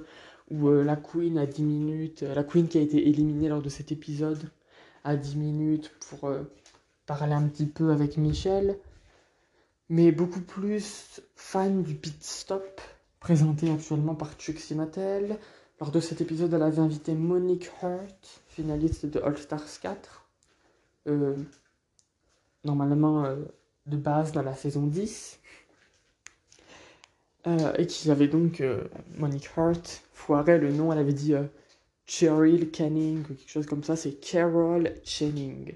où 0.51 0.69
euh, 0.69 0.83
la 0.83 0.95
Queen 0.95 1.37
à 1.37 1.45
10 1.45 1.63
minutes, 1.63 2.21
la 2.21 2.43
Queen 2.43 2.67
qui 2.67 2.77
a 2.77 2.81
été 2.81 3.07
éliminée 3.07 3.49
lors 3.49 3.61
de 3.61 3.69
cet 3.69 3.91
épisode, 3.91 4.49
à 5.03 5.15
10 5.15 5.35
minutes 5.37 5.91
pour 6.09 6.29
euh, 6.29 6.43
parler 7.05 7.33
un 7.33 7.47
petit 7.47 7.65
peu 7.65 7.91
avec 7.91 8.17
Michel, 8.17 8.77
mais 9.89 10.11
beaucoup 10.11 10.41
plus 10.41 11.21
fan 11.35 11.83
du 11.83 11.95
pit 11.95 12.21
stop 12.23 12.81
présenté 13.19 13.71
actuellement 13.71 14.15
par 14.15 14.33
Chuck 14.33 14.59
Simatel. 14.59 15.37
Lors 15.79 15.91
de 15.91 15.99
cet 15.99 16.21
épisode, 16.21 16.53
elle 16.53 16.61
avait 16.61 16.79
invité 16.79 17.13
Monique 17.13 17.69
Hurt, 17.81 18.41
finaliste 18.47 19.05
de 19.05 19.19
All 19.19 19.37
Stars 19.37 19.79
4, 19.81 20.29
euh, 21.07 21.35
normalement 22.63 23.25
euh, 23.25 23.35
de 23.85 23.97
base 23.97 24.31
dans 24.31 24.41
la 24.41 24.55
saison 24.55 24.85
10. 24.85 25.39
Euh, 27.45 27.73
et 27.77 27.87
qui 27.87 28.09
avait 28.09 28.29
donc 28.29 28.61
euh, 28.61 28.85
Monique 29.17 29.49
Hurt 29.57 30.03
foirait 30.13 30.59
le 30.59 30.71
nom, 30.71 30.93
elle 30.93 30.99
avait 30.99 31.13
dit 31.13 31.33
Cheryl 32.05 32.71
Canning 32.71 33.21
ou 33.21 33.33
quelque 33.33 33.49
chose 33.49 33.65
comme 33.65 33.83
ça, 33.83 33.95
c'est 33.95 34.13
Carol 34.13 34.93
Channing. 35.03 35.73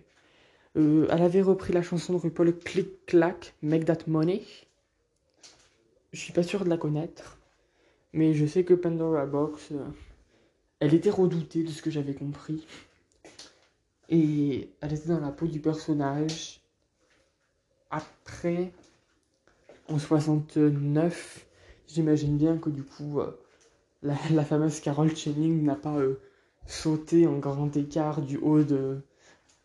Elle 0.75 1.07
avait 1.09 1.41
repris 1.41 1.73
la 1.73 1.81
chanson 1.81 2.13
de 2.13 2.19
RuPaul 2.19 2.57
Click 2.59 3.05
Clack, 3.07 3.55
Make 3.63 3.85
That 3.85 3.97
Money. 4.05 4.43
Je 6.13 6.19
suis 6.19 6.33
pas 6.33 6.43
sûr 6.43 6.63
de 6.63 6.69
la 6.69 6.77
connaître, 6.77 7.39
mais 8.13 8.33
je 8.33 8.45
sais 8.45 8.63
que 8.63 8.75
Pandora 8.75 9.25
Box, 9.25 9.73
elle 10.79 10.93
était 10.93 11.09
redoutée 11.09 11.63
de 11.63 11.69
ce 11.69 11.81
que 11.81 11.89
j'avais 11.89 12.13
compris. 12.13 12.65
Et 14.09 14.69
elle 14.81 14.93
était 14.93 15.09
dans 15.09 15.19
la 15.19 15.31
peau 15.31 15.47
du 15.47 15.59
personnage. 15.59 16.61
Après, 17.89 18.71
en 19.89 19.97
69, 19.99 21.45
j'imagine 21.87 22.37
bien 22.37 22.57
que 22.57 22.69
du 22.69 22.83
coup, 22.83 23.19
euh, 23.19 23.31
la, 24.03 24.43
fameuse 24.43 24.79
Carol 24.79 25.15
Channing 25.15 25.63
n'a 25.63 25.75
pas 25.75 25.95
euh, 25.97 26.19
sauté 26.65 27.27
en 27.27 27.37
grand 27.39 27.75
écart 27.77 28.21
du 28.21 28.37
haut 28.37 28.63
de, 28.63 28.99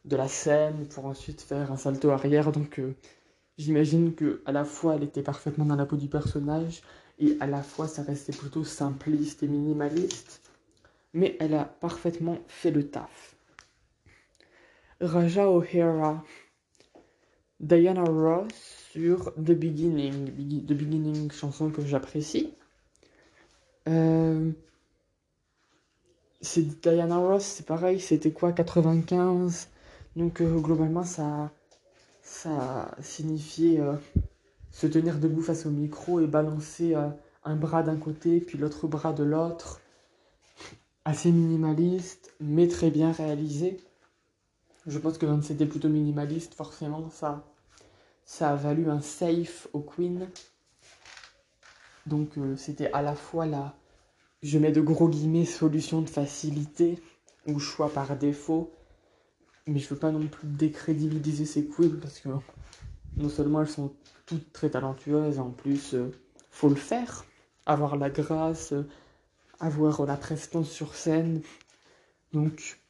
de 0.05 0.17
la 0.17 0.29
scène 0.29 0.87
pour 0.89 1.07
ensuite 1.07 1.41
faire 1.41 1.73
un 1.73 1.77
salto 1.77 2.11
arrière. 2.11 2.53
Donc 2.53 2.79
euh, 2.79 2.95
j'imagine 3.59 4.15
que 4.15 4.43
à 4.47 4.53
la 4.53 4.65
fois 4.65 4.95
elle 4.95 5.05
était 5.05 5.23
parfaitement 5.23 5.65
dans 5.65 5.77
la 5.77 5.87
peau 5.87 5.97
du 5.97 6.09
personnage 6.09 6.83
et 7.19 7.37
à 7.41 7.47
la 7.47 7.63
fois 7.63 7.89
ça 7.89 8.03
restait 8.03 8.33
plutôt 8.33 8.65
simpliste 8.65 9.43
et 9.43 9.49
minimaliste. 9.49 10.41
Mais 11.15 11.37
elle 11.41 11.55
a 11.55 11.65
parfaitement 11.65 12.39
fait 12.49 12.71
le 12.71 12.89
taf. 12.89 13.35
Raja 15.01 15.51
O'Hara, 15.51 16.25
Diana 17.63 18.03
Ross 18.03 18.49
sur 18.91 19.33
The 19.35 19.53
Beginning. 19.53 20.27
The 20.67 20.73
Beginning, 20.73 21.31
chanson 21.31 21.71
que 21.71 21.87
j'apprécie. 21.87 22.53
Euh, 23.89 24.51
c'est 26.41 26.81
Diana 26.81 27.19
Ross, 27.19 27.45
c'est 27.45 27.67
pareil, 27.67 28.01
c'était 28.01 28.33
quoi, 28.33 28.53
95 28.53 29.69
Donc 30.17 30.41
euh, 30.41 30.59
globalement, 30.59 31.05
ça, 31.05 31.53
ça 32.23 32.91
signifiait 33.01 33.81
euh, 33.81 33.95
se 34.73 34.89
tenir 34.89 35.19
debout 35.19 35.43
face 35.43 35.65
au 35.65 35.71
micro 35.71 36.21
et 36.21 36.27
balancer 36.27 36.97
un 37.45 37.57
bras 37.57 37.85
d'un 37.85 37.97
côté 37.97 38.41
puis 38.41 38.59
l'autre 38.59 38.89
bras 38.89 39.13
de 39.13 39.23
l'autre. 39.23 39.81
Assez 41.05 41.31
minimaliste, 41.31 42.33
mais 42.41 42.67
très 42.67 42.91
bien 42.91 43.13
réalisé. 43.13 43.81
Je 44.87 44.99
pense 44.99 45.17
que 45.17 45.27
c'était 45.43 45.67
plutôt 45.67 45.89
minimaliste, 45.89 46.55
forcément, 46.55 47.09
ça, 47.11 47.45
ça 48.25 48.51
a 48.51 48.57
valu 48.57 48.89
un 48.89 49.01
safe 49.01 49.69
au 49.73 49.81
Queen. 49.81 50.29
Donc 52.07 52.37
euh, 52.39 52.57
c'était 52.57 52.91
à 52.93 53.03
la 53.03 53.15
fois 53.15 53.47
la, 53.47 53.75
je 54.43 54.59
mets 54.59 54.73
de 54.73 54.81
gros 54.81 55.09
guillemets, 55.09 55.45
solution 55.45 56.03
de 56.03 56.09
facilité 56.09 56.99
ou 57.47 57.59
choix 57.59 57.93
par 57.93 58.17
défaut. 58.17 58.73
Mais 59.67 59.79
je 59.79 59.89
veux 59.89 59.99
pas 59.99 60.11
non 60.11 60.27
plus 60.27 60.49
décrédibiliser 60.49 61.45
ces 61.45 61.67
queens 61.67 61.99
parce 62.01 62.19
que 62.19 62.29
non 63.17 63.29
seulement 63.29 63.61
elles 63.61 63.69
sont 63.69 63.95
toutes 64.27 64.53
très 64.53 64.71
talentueuses, 64.71 65.39
en 65.39 65.51
plus 65.51 65.95
euh, 65.95 66.11
faut 66.51 66.69
le 66.69 66.75
faire, 66.75 67.25
avoir 67.67 67.97
la 67.97 68.11
grâce, 68.11 68.73
euh, 68.73 68.89
avoir 69.61 70.05
la 70.07 70.17
prestance 70.17 70.71
sur 70.71 70.95
scène. 70.95 71.43
Donc 72.33 72.81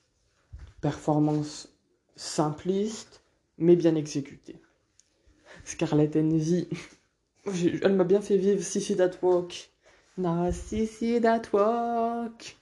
performance 0.81 1.69
simpliste 2.17 3.23
mais 3.59 3.77
bien 3.77 3.95
exécutée. 3.95 4.62
Scarlett 5.65 6.17
Envy 6.17 6.69
Elle 7.83 7.95
m'a 7.95 8.05
bien 8.05 8.21
fait 8.21 8.37
vivre. 8.37 8.63
Sissy 8.63 8.97
That 8.97 9.13
Walk. 9.23 9.71
Na 10.19 10.53
Sissy 10.53 11.21
That 11.21 11.43
Walk. 11.53 12.57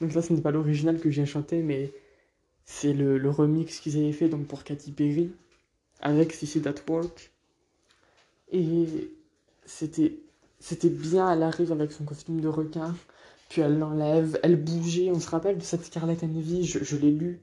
Donc 0.00 0.12
ça, 0.12 0.22
ce 0.22 0.32
n'est 0.32 0.40
pas 0.40 0.50
l'original 0.50 0.98
que 0.98 1.10
j'ai 1.10 1.26
chanté, 1.26 1.62
mais 1.62 1.92
c'est 2.64 2.92
le, 2.92 3.30
remix 3.30 3.78
qu'ils 3.80 3.96
avaient 3.96 4.12
fait 4.12 4.28
donc 4.28 4.46
pour 4.46 4.64
Katy 4.64 4.92
Perry 4.92 5.30
avec 6.00 6.32
Sissy 6.32 6.60
That 6.60 6.74
Walk. 6.88 7.30
Et 8.52 8.86
c'était 9.64 10.18
c'était 10.58 10.88
bien, 10.88 11.32
elle 11.32 11.42
arrive 11.42 11.70
avec 11.70 11.92
son 11.92 12.04
costume 12.04 12.40
de 12.40 12.48
requin, 12.48 12.94
puis 13.48 13.60
elle 13.60 13.78
l'enlève, 13.78 14.38
elle 14.42 14.56
bougeait, 14.56 15.10
on 15.10 15.20
se 15.20 15.28
rappelle 15.28 15.58
de 15.58 15.62
cette 15.62 15.84
Scarlett 15.84 16.24
Envy, 16.24 16.64
je, 16.64 16.96
l'ai 16.96 17.10
lu, 17.10 17.40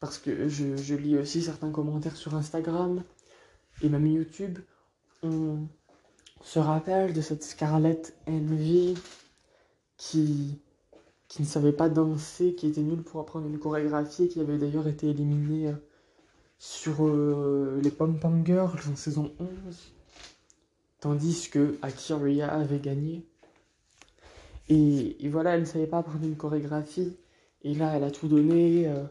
parce 0.00 0.18
que 0.18 0.48
je, 0.48 0.94
lis 0.94 1.16
aussi 1.16 1.42
certains 1.42 1.70
commentaires 1.70 2.16
sur 2.16 2.34
Instagram 2.34 3.02
et 3.82 3.88
même 3.88 4.06
YouTube. 4.06 4.58
On, 5.22 5.66
se 6.42 6.58
rappelle 6.58 7.12
de 7.12 7.20
cette 7.20 7.44
Scarlett 7.44 8.16
Envy 8.26 8.94
qui, 9.96 10.58
ne 11.38 11.44
savait 11.44 11.72
pas 11.72 11.88
danser, 11.88 12.54
qui 12.54 12.66
était 12.66 12.80
nulle 12.80 13.04
pour 13.04 13.20
apprendre 13.20 13.46
une 13.46 13.60
chorégraphie, 13.60 14.28
qui 14.28 14.40
avait 14.40 14.58
d'ailleurs 14.58 14.88
été 14.88 15.08
éliminée 15.08 15.68
euh, 15.68 15.74
sur 16.58 17.06
euh, 17.06 17.80
les 17.80 17.92
Pom 17.92 18.18
Pom 18.18 18.44
Girls 18.44 18.80
en 18.90 18.96
saison 18.96 19.32
11, 19.38 19.48
tandis 20.98 21.48
que 21.48 21.76
Akira 21.80 22.48
avait 22.48 22.80
gagné. 22.80 23.24
Et, 24.68 25.16
voilà, 25.28 25.54
elle 25.54 25.60
ne 25.60 25.66
savait 25.66 25.86
pas 25.86 25.98
apprendre 25.98 26.24
une 26.24 26.36
chorégraphie, 26.36 27.16
et 27.62 27.74
là 27.74 27.92
elle 27.94 28.04
a 28.04 28.10
tout 28.10 28.26
donné, 28.26 28.88
euh, 28.88 29.04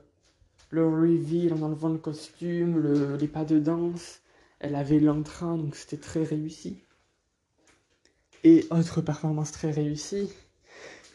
le 0.69 0.86
reveal 0.86 1.53
en 1.53 1.62
enlevant 1.62 1.89
le 1.89 1.97
costume, 1.97 3.15
les 3.17 3.27
pas 3.27 3.45
de 3.45 3.60
danse, 3.60 4.20
elle 4.62 4.76
avait 4.76 5.00
l'entrain, 5.00 5.58
donc 5.58 5.76
c'était 5.76 5.97
très 5.97 6.24
réussi. 6.24 6.78
Et 8.43 8.65
autre 8.69 9.02
performance 9.02 9.52
très 9.52 9.71
réussie, 9.71 10.32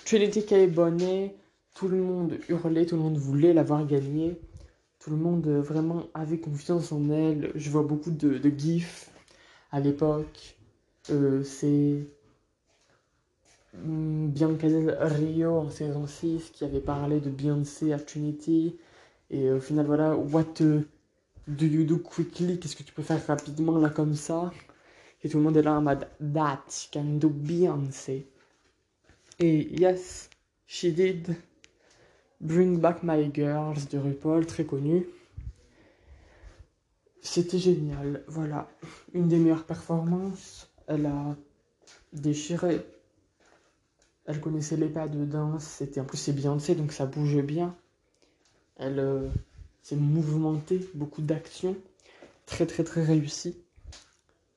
Trinity 0.04 0.44
K. 0.44 0.68
Bonnet, 0.68 1.34
tout 1.74 1.88
le 1.88 2.02
monde 2.02 2.38
hurlait, 2.48 2.86
tout 2.86 2.96
le 2.96 3.02
monde 3.02 3.18
voulait 3.18 3.52
l'avoir 3.52 3.86
gagné. 3.86 4.38
Tout 4.98 5.10
le 5.10 5.16
monde 5.16 5.46
vraiment 5.46 6.06
avait 6.14 6.38
confiance 6.38 6.90
en 6.90 7.08
elle. 7.10 7.52
Je 7.54 7.70
vois 7.70 7.82
beaucoup 7.84 8.10
de, 8.10 8.40
gifs 8.56 9.10
à 9.70 9.78
l'époque. 9.78 10.56
Euh, 11.10 11.44
c'est 11.44 12.04
hmm, 13.74 14.28
Bianca 14.28 14.68
Del 14.68 14.90
Rio 15.00 15.58
en 15.58 15.70
saison 15.70 16.06
6 16.08 16.50
qui 16.50 16.64
avait 16.64 16.80
parlé 16.80 17.20
de 17.20 17.30
Beyoncé 17.30 17.92
à 17.92 18.00
Trinity. 18.00 18.76
Et 19.30 19.50
au 19.52 19.60
final, 19.60 19.86
voilà, 19.86 20.16
what 20.16 20.54
do 21.46 21.66
you 21.66 21.84
do 21.84 21.98
quickly 21.98 22.58
Qu'est-ce 22.58 22.76
que 22.76 22.82
tu 22.82 22.92
peux 22.92 23.02
faire 23.02 23.24
rapidement 23.26 23.78
là 23.78 23.90
comme 23.90 24.14
ça 24.14 24.52
et 25.22 25.28
tout 25.28 25.38
le 25.38 25.42
monde 25.42 25.56
est 25.56 25.62
là 25.62 25.72
en 25.72 25.82
mode 25.82 26.06
That 26.20 26.64
can 26.92 27.16
do 27.18 27.28
Beyoncé. 27.28 28.28
Et 29.40 29.80
yes, 29.80 30.30
she 30.66 30.86
did. 30.86 31.34
Bring 32.40 32.78
Back 32.78 33.02
My 33.02 33.28
Girls 33.34 33.88
de 33.90 33.98
RuPaul, 33.98 34.46
très 34.46 34.64
connu. 34.64 35.06
C'était 37.22 37.58
génial, 37.58 38.22
voilà. 38.28 38.68
Une 39.14 39.26
des 39.26 39.38
meilleures 39.38 39.64
performances. 39.64 40.70
Elle 40.86 41.06
a 41.06 41.36
déchiré. 42.12 42.86
Elle 44.26 44.40
connaissait 44.40 44.76
les 44.76 44.88
pas 44.88 45.08
de 45.08 45.24
danse. 45.24 45.64
C'était 45.64 46.00
en 46.00 46.04
plus 46.04 46.18
c'est 46.18 46.32
Beyoncé 46.32 46.74
donc 46.76 46.92
ça 46.92 47.06
bouge 47.06 47.40
bien. 47.42 47.74
Elle 48.76 49.00
euh, 49.00 49.28
s'est 49.86 49.94
mouvementée, 49.94 50.80
beaucoup 50.94 51.22
d'action. 51.22 51.76
Très 52.44 52.66
très 52.66 52.82
très 52.82 53.04
réussi. 53.04 53.56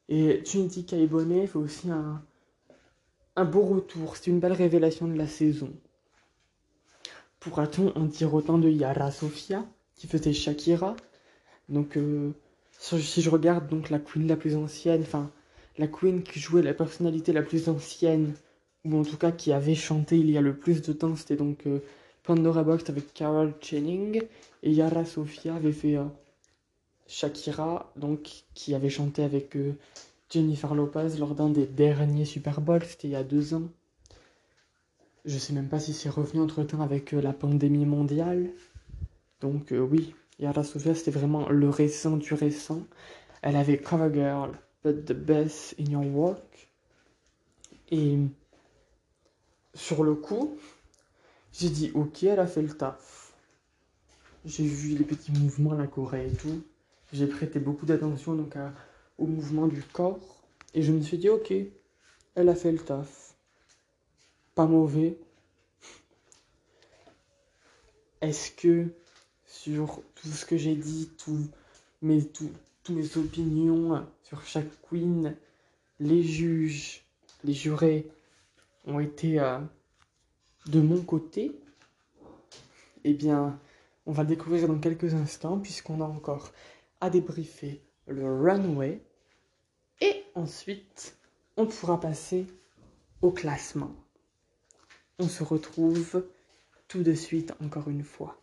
Et 0.08 0.42
Trinity 0.42 0.86
K. 0.86 0.90
fait 0.90 1.56
aussi 1.56 1.92
un, 1.92 2.24
un 3.36 3.46
beau 3.46 3.62
retour. 3.62 4.18
C'est 4.18 4.32
une 4.32 4.40
belle 4.40 4.54
révélation 4.54 5.08
de 5.08 5.16
la 5.16 5.28
saison. 5.28 5.72
Pourra-t-on 7.40 7.96
en 7.96 8.06
dire 8.06 8.34
autant 8.34 8.58
de 8.58 8.70
Yara 8.70 9.12
Sofia, 9.12 9.64
qui 9.96 10.08
faisait 10.08 10.34
Shakira? 10.34 10.96
Donc, 11.70 11.96
euh, 11.96 12.32
si 12.80 13.22
je 13.22 13.30
regarde 13.30 13.70
donc 13.70 13.92
la 13.92 14.00
queen 14.00 14.28
la 14.28 14.36
plus 14.36 14.56
ancienne, 14.56 15.04
enfin, 15.04 15.30
la 15.78 15.88
queen 15.88 16.24
qui 16.24 16.40
jouait 16.40 16.64
la 16.64 16.74
personnalité 16.74 17.34
la 17.34 17.44
plus 17.44 17.70
ancienne, 17.70 18.34
ou 18.84 18.98
en 18.98 19.04
tout 19.04 19.18
cas 19.18 19.32
qui 19.32 19.52
avait 19.52 19.76
chanté 19.76 20.18
il 20.18 20.32
y 20.32 20.40
a 20.40 20.42
le 20.42 20.58
plus 20.58 20.82
de 20.82 20.92
temps, 20.92 21.16
c'était 21.16 21.36
donc 21.36 21.68
euh, 21.68 21.80
Pandora 22.24 22.64
Box 22.64 22.90
avec 22.90 23.14
Carol 23.14 23.54
Channing, 23.62 24.24
et 24.64 24.72
Yara 24.72 25.06
Sofia 25.06 25.56
avait 25.56 25.72
fait 25.72 25.98
euh, 25.98 26.06
Shakira, 27.08 27.92
donc, 27.96 28.44
qui 28.54 28.74
avait 28.76 28.90
chanté 28.90 29.24
avec 29.24 29.56
euh, 29.56 29.74
Jennifer 30.30 30.76
Lopez 30.76 31.18
lors 31.18 31.36
d'un 31.36 31.50
des 31.50 31.66
derniers 31.66 32.26
Super 32.26 32.62
Bowls, 32.62 32.84
c'était 32.86 33.08
il 33.08 33.12
y 33.12 33.16
a 33.16 33.24
deux 33.24 33.54
ans. 33.54 33.70
Je 35.26 35.38
sais 35.38 35.54
même 35.54 35.70
pas 35.70 35.80
si 35.80 35.94
c'est 35.94 36.10
revenu 36.10 36.42
entre 36.42 36.64
temps 36.64 36.82
avec 36.82 37.14
euh, 37.14 37.22
la 37.22 37.34
pandémie 37.34 37.86
mondiale. 37.86 38.50
Donc, 39.42 39.72
oui, 39.72 40.14
Yara 40.40 40.64
Sofia, 40.64 40.94
c'était 40.94 41.12
vraiment 41.12 41.48
le 41.50 41.70
récent 41.70 42.18
du 42.18 42.34
récent. 42.34 42.84
Elle 43.42 43.56
avait 43.56 43.78
Cover 43.78 44.14
Girl, 44.14 44.52
But 44.84 45.06
the 45.06 45.14
Best 45.14 45.76
in 45.80 45.92
Your 45.92 46.06
Work. 46.06 46.70
Et 47.92 48.18
sur 49.74 50.04
le 50.04 50.16
coup, 50.16 50.58
j'ai 51.54 51.70
dit, 51.70 51.92
ok, 51.94 52.24
elle 52.24 52.40
a 52.40 52.48
fait 52.48 52.62
le 52.62 52.76
taf. 52.76 53.19
J'ai 54.50 54.66
vu 54.66 54.98
les 54.98 55.04
petits 55.04 55.32
mouvements, 55.32 55.76
la 55.76 55.86
Corée 55.86 56.26
et 56.26 56.36
tout. 56.36 56.64
J'ai 57.14 57.28
prêté 57.28 57.60
beaucoup 57.60 57.86
d'attention 57.86 58.34
donc 58.34 58.56
au 59.20 59.28
mouvement 59.28 59.68
du 59.68 59.84
corps 59.84 60.42
et 60.74 60.82
je 60.82 60.92
me 60.92 61.04
suis 61.04 61.20
dit 61.20 61.30
ok, 61.30 61.54
elle 62.34 62.50
a 62.50 62.56
fait 62.56 62.72
le 62.72 62.80
taf. 62.80 63.36
Pas 64.56 64.66
mauvais. 64.66 65.20
Est-ce 68.22 68.50
que 68.50 68.88
sur 69.46 70.02
tout 70.16 70.30
ce 70.30 70.48
que 70.48 70.58
j'ai 70.58 70.76
dit, 70.76 71.12
tout 71.20 71.48
mes, 72.02 72.26
tout, 72.26 72.50
toutes 72.84 72.96
mes 72.96 73.18
opinions 73.18 74.04
sur 74.24 74.44
chaque 74.48 74.82
queen, 74.82 75.36
les 76.00 76.24
juges, 76.24 77.04
les 77.44 77.54
jurés 77.54 78.08
ont 78.88 79.00
été 79.00 79.40
euh, 79.40 79.60
de 80.66 80.82
mon 80.82 81.04
côté? 81.04 81.52
Eh 83.04 83.14
bien, 83.14 83.60
on 84.10 84.12
va 84.12 84.24
le 84.24 84.30
découvrir 84.30 84.68
dans 84.68 84.80
quelques 84.80 85.14
instants 85.14 85.60
puisqu'on 85.60 86.02
a 86.02 86.06
encore 86.06 86.52
à 87.00 87.12
débriefer 87.12 87.84
le 88.08 88.26
runway. 88.26 89.04
Et 90.02 90.24
ensuite, 90.34 91.16
on 91.58 91.68
pourra 91.68 92.00
passer 92.00 92.48
au 93.22 93.30
classement. 93.30 93.94
On 95.20 95.28
se 95.28 95.44
retrouve 95.44 96.26
tout 96.88 97.04
de 97.04 97.14
suite 97.14 97.54
encore 97.64 97.88
une 97.88 98.04
fois. 98.04 98.42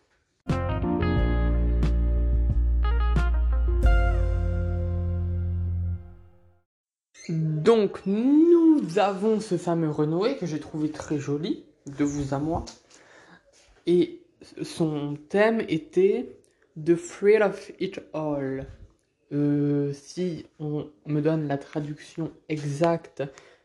Donc, 7.29 8.07
nous 8.07 9.01
avons 9.01 9.41
ce 9.41 9.59
fameux 9.59 9.91
Renoé 9.91 10.37
que 10.37 10.47
j'ai 10.47 10.61
trouvé 10.61 10.93
très 10.93 11.19
joli, 11.19 11.65
de 11.87 12.05
vous 12.05 12.35
à 12.35 12.39
moi. 12.39 12.65
Et 13.87 14.26
son 14.63 15.17
thème 15.29 15.61
était 15.69 16.37
The 16.77 16.97
Thrill 16.97 17.43
of 17.43 17.71
It 17.81 18.01
All. 18.13 18.67
Euh, 19.33 19.93
si 19.93 20.47
on 20.61 20.89
me 21.07 21.21
donne 21.21 21.49
la 21.49 21.59
traduction 21.59 22.33
exacte 22.49 23.23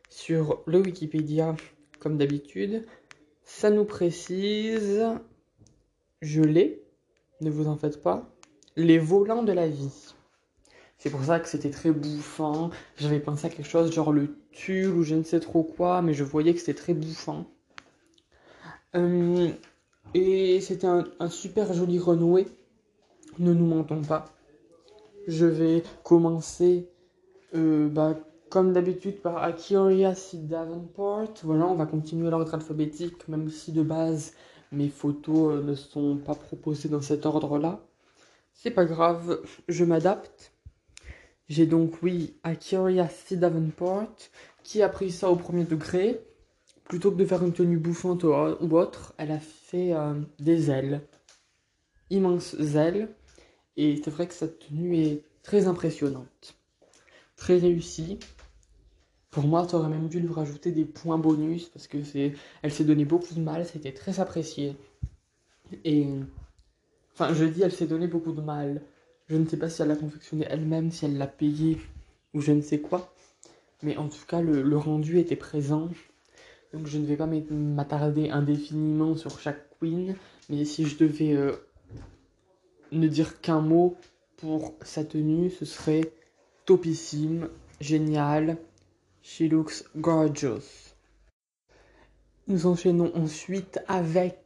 sur 0.09 0.61
le 0.65 0.79
Wikipédia, 0.79 1.55
comme 1.99 2.17
d'habitude, 2.17 2.85
ça 3.43 3.69
nous 3.69 3.85
précise, 3.85 5.05
je 6.21 6.41
l'ai, 6.41 6.81
ne 7.41 7.49
vous 7.49 7.67
en 7.67 7.77
faites 7.77 8.01
pas, 8.01 8.29
les 8.75 8.97
volants 8.97 9.43
de 9.43 9.51
la 9.51 9.67
vie. 9.67 10.13
C'est 10.97 11.09
pour 11.09 11.23
ça 11.23 11.39
que 11.39 11.47
c'était 11.47 11.71
très 11.71 11.91
bouffant. 11.91 12.69
J'avais 12.97 13.19
pensé 13.19 13.47
à 13.47 13.49
quelque 13.49 13.67
chose 13.67 13.91
genre 13.91 14.11
le 14.11 14.37
tulle 14.51 14.89
ou 14.89 15.03
je 15.03 15.15
ne 15.15 15.23
sais 15.23 15.39
trop 15.39 15.63
quoi, 15.63 16.01
mais 16.01 16.13
je 16.13 16.23
voyais 16.23 16.53
que 16.53 16.59
c'était 16.59 16.75
très 16.75 16.93
bouffant. 16.93 17.45
Euh, 18.95 19.49
et 20.13 20.59
c'était 20.61 20.87
un, 20.87 21.29
super 21.29 21.73
joli 21.73 21.99
renoué. 21.99 22.47
Ne 23.39 23.53
nous 23.53 23.65
mentons 23.65 24.01
pas. 24.01 24.25
Je 25.27 25.45
vais 25.45 25.83
commencer, 26.03 26.89
euh, 27.55 27.87
bah, 27.87 28.19
comme 28.49 28.73
d'habitude, 28.73 29.21
par 29.21 29.41
Akiria 29.43 30.13
Davenport. 30.33 31.33
Voilà, 31.43 31.67
on 31.67 31.75
va 31.75 31.85
continuer 31.85 32.29
l'ordre 32.29 32.53
alphabétique, 32.53 33.27
même 33.27 33.49
si 33.49 33.71
de 33.71 33.83
base 33.83 34.33
mes 34.71 34.89
photos 34.89 35.55
euh, 35.55 35.63
ne 35.63 35.75
sont 35.75 36.17
pas 36.17 36.35
proposées 36.35 36.89
dans 36.89 37.01
cet 37.01 37.25
ordre-là. 37.25 37.79
C'est 38.53 38.71
pas 38.71 38.85
grave, 38.85 39.41
je 39.67 39.85
m'adapte. 39.85 40.53
J'ai 41.47 41.65
donc, 41.65 42.01
oui, 42.01 42.35
Akiria 42.43 43.09
C. 43.09 43.35
Davenport 43.37 44.07
qui 44.63 44.81
a 44.81 44.89
pris 44.89 45.11
ça 45.11 45.29
au 45.29 45.35
premier 45.35 45.63
degré. 45.63 46.21
Plutôt 46.91 47.09
que 47.09 47.15
de 47.15 47.23
faire 47.23 47.41
une 47.41 47.53
tenue 47.53 47.77
bouffante 47.77 48.25
ou 48.25 48.77
autre, 48.77 49.13
elle 49.17 49.31
a 49.31 49.39
fait 49.39 49.93
euh, 49.93 50.13
des 50.39 50.69
ailes. 50.69 50.99
Immenses 52.09 52.53
ailes. 52.75 53.07
Et 53.77 54.01
c'est 54.03 54.11
vrai 54.11 54.27
que 54.27 54.33
cette 54.33 54.67
tenue 54.67 54.97
est 54.97 55.23
très 55.41 55.67
impressionnante. 55.67 56.57
Très 57.37 57.59
réussie. 57.59 58.19
Pour 59.29 59.47
moi, 59.47 59.65
tu 59.65 59.75
aurais 59.75 59.87
même 59.87 60.09
dû 60.09 60.19
lui 60.19 60.33
rajouter 60.33 60.73
des 60.73 60.83
points 60.83 61.17
bonus 61.17 61.69
parce 61.69 61.87
que 61.87 62.03
c'est, 62.03 62.33
elle 62.61 62.73
s'est 62.73 62.83
donné 62.83 63.05
beaucoup 63.05 63.33
de 63.35 63.39
mal, 63.39 63.65
c'était 63.65 63.93
très 63.93 64.19
apprécié. 64.19 64.75
Et, 65.85 66.09
enfin, 67.13 67.33
je 67.33 67.45
dis, 67.45 67.61
elle 67.61 67.71
s'est 67.71 67.87
donné 67.87 68.07
beaucoup 68.07 68.33
de 68.33 68.41
mal. 68.41 68.81
Je 69.29 69.37
ne 69.37 69.47
sais 69.47 69.55
pas 69.55 69.69
si 69.69 69.81
elle 69.81 69.87
l'a 69.87 69.95
confectionné 69.95 70.45
elle-même, 70.49 70.91
si 70.91 71.05
elle 71.05 71.17
l'a 71.17 71.27
payé 71.27 71.77
ou 72.33 72.41
je 72.41 72.51
ne 72.51 72.59
sais 72.59 72.81
quoi. 72.81 73.15
Mais 73.81 73.95
en 73.95 74.09
tout 74.09 74.25
cas, 74.27 74.41
le, 74.41 74.77
rendu 74.77 75.19
était 75.19 75.37
présent. 75.37 75.89
Donc 76.73 76.87
je 76.87 76.97
ne 76.97 77.05
vais 77.05 77.17
pas 77.17 77.27
m'attarder 77.27 78.29
indéfiniment 78.29 79.15
sur 79.15 79.39
chaque 79.39 79.69
queen. 79.79 80.15
Mais 80.49 80.65
si 80.65 80.85
je 80.85 80.97
devais 80.97 81.33
euh, 81.33 81.53
ne 82.91 83.07
dire 83.07 83.41
qu'un 83.41 83.61
mot 83.61 83.95
pour 84.37 84.73
sa 84.81 85.03
tenue, 85.03 85.49
ce 85.49 85.65
serait 85.65 86.13
topissime, 86.65 87.49
génial. 87.79 88.57
She 89.21 89.41
looks 89.41 89.83
gorgeous. 89.95 90.95
Nous 92.47 92.65
enchaînons 92.65 93.11
ensuite 93.15 93.79
avec, 93.87 94.39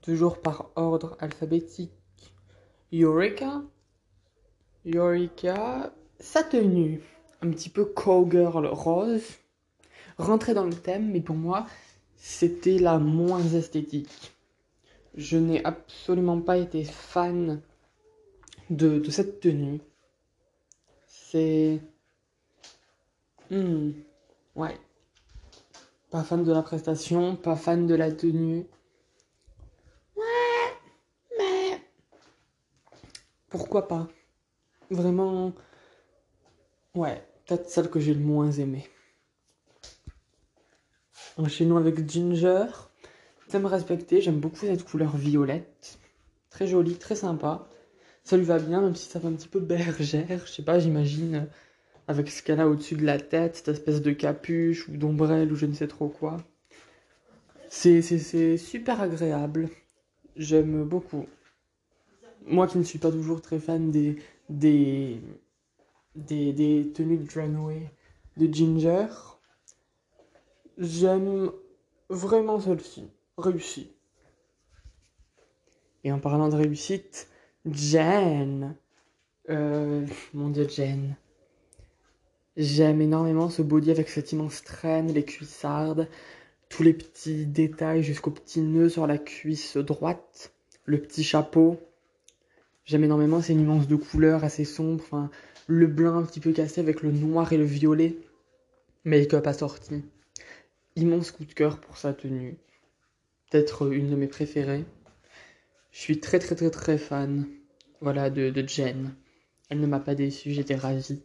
toujours 0.00 0.40
par 0.40 0.70
ordre 0.76 1.16
alphabétique, 1.18 1.90
Eureka 2.92 3.62
Yorika, 4.84 5.94
sa 6.20 6.42
tenue, 6.42 7.00
un 7.40 7.50
petit 7.50 7.70
peu 7.70 7.86
cowgirl 7.86 8.66
rose, 8.66 9.24
rentrait 10.18 10.54
dans 10.54 10.64
le 10.64 10.74
thème, 10.74 11.10
mais 11.10 11.20
pour 11.20 11.36
moi, 11.36 11.66
c'était 12.16 12.78
la 12.78 12.98
moins 12.98 13.42
esthétique. 13.42 14.32
Je 15.14 15.36
n'ai 15.36 15.64
absolument 15.64 16.40
pas 16.40 16.56
été 16.56 16.84
fan 16.84 17.60
de, 18.70 19.02
cette 19.10 19.40
tenue. 19.40 19.80
C'est... 21.06 21.80
Hmm, 23.50 23.90
ouais. 24.56 24.78
Pas 26.10 26.22
fan 26.22 26.44
de 26.44 26.52
la 26.52 26.62
prestation, 26.62 27.36
pas 27.36 27.56
fan 27.56 27.86
de 27.86 27.94
la 27.94 28.10
tenue. 28.10 28.66
Ouais, 30.16 30.24
mais... 31.38 31.80
Pourquoi 33.48 33.86
pas? 33.86 34.08
Vraiment, 34.90 35.52
ouais, 36.94 37.22
peut-être 37.46 37.68
celle 37.68 37.90
que 37.90 38.00
j'ai 38.00 38.14
le 38.14 38.20
moins 38.20 38.50
aimée. 38.52 38.88
Enchaînons 41.36 41.76
avec 41.76 42.08
Ginger. 42.08 42.66
Thème 43.48 43.66
respecté, 43.66 44.20
j'aime 44.20 44.38
beaucoup 44.38 44.56
cette 44.56 44.84
couleur 44.84 45.16
violette. 45.16 45.98
Très 46.50 46.66
jolie, 46.66 46.94
très 46.94 47.16
sympa. 47.16 47.68
Ça 48.22 48.36
lui 48.36 48.44
va 48.44 48.58
bien, 48.58 48.80
même 48.80 48.94
si 48.94 49.08
ça 49.08 49.20
fait 49.20 49.26
un 49.26 49.32
petit 49.32 49.48
peu 49.48 49.60
bergère. 49.60 50.46
Je 50.46 50.52
sais 50.52 50.62
pas, 50.62 50.78
j'imagine 50.78 51.48
avec 52.06 52.30
ce 52.30 52.42
qu'elle 52.42 52.60
a 52.60 52.68
au-dessus 52.68 52.96
de 52.96 53.04
la 53.04 53.18
tête, 53.18 53.56
cette 53.56 53.68
espèce 53.68 54.02
de 54.02 54.12
capuche 54.12 54.88
ou 54.88 54.96
d'ombrelle 54.96 55.52
ou 55.52 55.56
je 55.56 55.66
ne 55.66 55.74
sais 55.74 55.88
trop 55.88 56.08
quoi. 56.08 56.36
C'est 57.68 58.02
super 58.56 59.00
agréable. 59.00 59.68
J'aime 60.36 60.84
beaucoup. 60.84 61.26
Moi 62.46 62.66
qui 62.66 62.78
ne 62.78 62.84
suis 62.84 62.98
pas 62.98 63.10
toujours 63.10 63.40
très 63.40 63.58
fan 63.58 63.90
des, 63.90 64.16
des, 64.48 65.20
des, 66.14 66.92
tenues 66.94 67.18
de 67.18 67.30
runway 67.32 67.90
de 68.36 68.52
Ginger. 68.52 69.06
J'aime 70.78 71.50
vraiment 72.08 72.60
celle-ci. 72.60 73.08
Réussie. 73.36 73.90
Et 76.04 76.12
en 76.12 76.18
parlant 76.18 76.48
de 76.48 76.56
réussite, 76.56 77.28
Jen. 77.64 78.76
Euh, 79.50 80.06
mon 80.32 80.50
dieu, 80.50 80.68
Jen. 80.68 81.16
J'aime 82.56 83.00
énormément 83.00 83.50
ce 83.50 83.62
body 83.62 83.90
avec 83.90 84.08
cette 84.08 84.30
immense 84.32 84.62
traîne, 84.62 85.12
les 85.12 85.24
cuissardes, 85.24 86.08
tous 86.68 86.84
les 86.84 86.92
petits 86.92 87.46
détails 87.46 88.04
jusqu'au 88.04 88.30
petit 88.30 88.60
nœud 88.60 88.88
sur 88.88 89.06
la 89.08 89.18
cuisse 89.18 89.76
droite, 89.76 90.52
le 90.84 91.00
petit 91.00 91.24
chapeau, 91.24 91.80
J'aime 92.86 93.04
énormément, 93.04 93.40
une 93.40 93.60
immense 93.60 93.88
de 93.88 93.96
couleurs 93.96 94.44
assez 94.44 94.66
sombre, 94.66 95.02
enfin, 95.02 95.30
le 95.66 95.86
blanc 95.86 96.16
un 96.16 96.22
petit 96.22 96.40
peu 96.40 96.52
cassé 96.52 96.82
avec 96.82 97.00
le 97.00 97.12
noir 97.12 97.50
et 97.52 97.56
le 97.56 97.64
violet. 97.64 98.16
Make-up 99.04 99.46
assorti. 99.46 100.02
Immense 100.96 101.32
coup 101.32 101.44
de 101.44 101.52
cœur 101.52 101.80
pour 101.80 101.96
sa 101.96 102.12
tenue. 102.12 102.56
Peut-être 103.50 103.92
une 103.92 104.10
de 104.10 104.16
mes 104.16 104.28
préférées. 104.28 104.84
Je 105.90 105.98
suis 105.98 106.20
très 106.20 106.38
très 106.38 106.54
très 106.54 106.70
très 106.70 106.98
fan, 106.98 107.46
voilà, 108.00 108.30
de, 108.30 108.50
de 108.50 108.68
Jen. 108.68 109.14
Elle 109.68 109.80
ne 109.80 109.86
m'a 109.86 110.00
pas 110.00 110.14
déçu, 110.14 110.52
j'étais 110.52 110.74
ravie. 110.76 111.22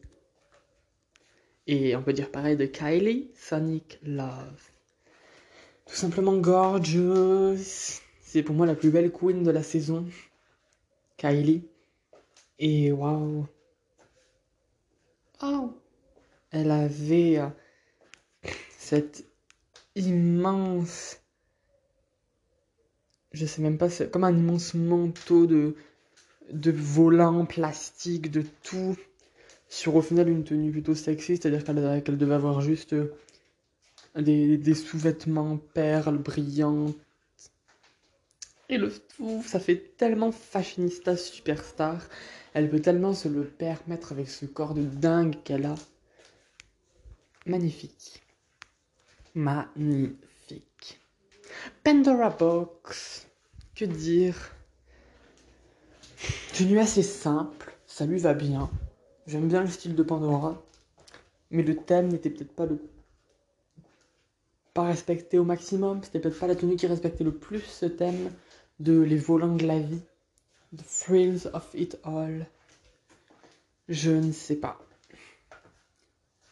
Et 1.68 1.96
on 1.96 2.02
peut 2.02 2.14
dire 2.14 2.32
pareil 2.32 2.58
de 2.58 2.66
Kylie, 2.66 3.30
Sonic 3.36 4.00
Love. 4.02 4.70
Tout 5.86 5.96
simplement 5.96 6.36
gorgeous. 6.38 8.02
C'est 8.22 8.44
pour 8.44 8.56
moi 8.56 8.66
la 8.66 8.76
plus 8.76 8.90
belle 8.90 9.12
queen 9.12 9.44
de 9.44 9.52
la 9.52 9.62
saison. 9.64 10.08
Kylie. 11.18 11.68
Et 12.58 12.92
waouh! 12.92 13.48
Oh! 15.42 15.74
Elle 16.52 16.72
avait 16.72 17.38
euh, 17.38 17.48
cette 18.78 19.26
immense. 20.00 21.18
Je 23.32 23.46
sais 23.46 23.62
même 23.62 23.78
pas, 23.78 23.90
comme 24.12 24.24
un 24.24 24.36
immense 24.36 24.74
manteau 24.74 25.46
de, 25.46 25.76
de 26.52 26.72
volants 26.72 27.46
plastique, 27.46 28.32
de 28.32 28.44
tout. 28.64 28.98
Sur 29.72 29.96
au 29.96 30.02
final 30.02 30.30
une 30.30 30.44
tenue 30.44 30.72
plutôt 30.72 30.96
sexy, 30.96 31.38
c'est-à-dire 31.38 31.64
qu'elle 31.64 32.18
devait 32.18 32.34
avoir 32.34 32.60
juste 32.60 32.94
euh, 32.94 33.14
des, 34.16 34.58
des 34.58 34.74
sous-vêtements 34.74 35.58
perles 35.58 36.18
brillantes 36.18 36.96
et 38.70 38.78
le 38.78 38.92
tout, 38.92 39.44
ça 39.46 39.60
fait 39.60 39.96
tellement 39.98 40.32
fashionista 40.32 41.18
superstar. 41.18 42.08
Elle 42.54 42.70
peut 42.70 42.80
tellement 42.80 43.14
se 43.14 43.28
le 43.28 43.44
permettre 43.44 44.12
avec 44.12 44.30
ce 44.30 44.46
corps 44.46 44.76
de 44.76 44.84
dingue 44.84 45.36
qu'elle 45.44 45.66
a. 45.66 45.76
Magnifique. 47.48 48.22
Magnifique. 49.36 51.00
Pandora 51.84 52.30
Box. 52.30 53.28
Que 53.76 53.86
dire? 53.86 54.36
Tenue 56.58 56.80
assez 56.80 57.04
simple, 57.04 57.74
ça 57.88 58.06
lui 58.06 58.20
va 58.20 58.34
bien. 58.34 58.70
J'aime 59.28 59.48
bien 59.48 59.62
le 59.62 59.68
style 59.68 59.96
de 59.96 60.04
Pandora. 60.04 60.62
Mais 61.52 61.64
le 61.64 61.76
thème 61.76 62.10
n'était 62.10 62.30
peut-être 62.30 62.54
pas 62.54 62.66
le 62.66 62.80
pas 64.74 64.84
respecté 64.84 65.40
au 65.40 65.44
maximum. 65.44 66.04
C'était 66.04 66.20
peut-être 66.20 66.40
pas 66.40 66.48
la 66.48 66.56
tenue 66.56 66.76
qui 66.76 66.88
respectait 66.88 67.24
le 67.24 67.34
plus 67.34 67.62
ce 67.62 67.86
thème 67.86 68.32
de 68.80 69.02
Les 69.02 69.18
volants 69.18 69.56
de 69.56 69.66
la 69.66 69.80
vie, 69.80 70.02
The 70.76 70.84
Thrills 70.86 71.50
of 71.54 71.70
It 71.74 71.98
All. 72.04 72.48
Je 73.90 74.12
ne 74.12 74.32
sais 74.32 74.56
pas. 74.56 74.80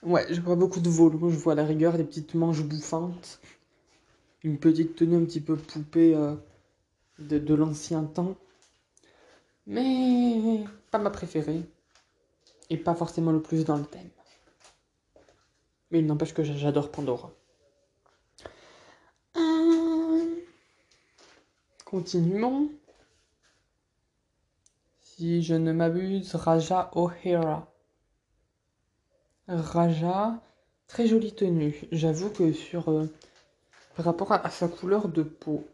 Ouais, 0.03 0.25
je 0.33 0.41
vois 0.41 0.55
beaucoup 0.55 0.79
de 0.79 0.89
volume. 0.89 1.29
Je 1.29 1.37
vois 1.37 1.53
à 1.53 1.55
la 1.55 1.65
rigueur 1.65 1.97
des 1.97 2.03
petites 2.03 2.33
manches 2.33 2.61
bouffantes. 2.63 3.39
Une 4.43 4.57
petite 4.59 4.95
tenue 4.95 5.17
un 5.17 5.25
petit 5.25 5.41
peu 5.41 5.55
poupée 5.57 6.15
euh, 6.15 6.35
de, 7.19 7.39
de 7.39 7.53
l'ancien 7.53 8.03
temps. 8.03 8.35
Mais 9.65 10.63
pas 10.91 10.99
ma 10.99 11.09
préférée. 11.09 11.63
Et 12.69 12.77
pas 12.77 12.95
forcément 12.95 13.31
le 13.31 13.41
plus 13.41 13.65
dans 13.65 13.77
le 13.77 13.85
thème. 13.85 14.09
Mais 15.91 15.99
il 15.99 16.05
n'empêche 16.05 16.33
que 16.33 16.43
j'adore 16.43 16.91
Pandora. 16.91 17.31
Euh, 19.37 20.35
Continuons. 21.85 22.69
Si 25.01 25.41
je 25.41 25.55
ne 25.55 25.71
m'abuse, 25.71 26.35
Raja 26.35 26.91
O'Hara. 26.93 27.67
Raja, 29.47 30.41
très 30.87 31.07
jolie 31.07 31.33
tenue. 31.33 31.85
J'avoue 31.93 32.29
que 32.29 32.51
sur 32.51 32.89
euh, 32.89 33.05
par 33.95 34.05
rapport 34.05 34.31
à, 34.33 34.49
sa 34.49 34.67
couleur 34.67 35.07
de 35.07 35.23
peau, 35.23 35.65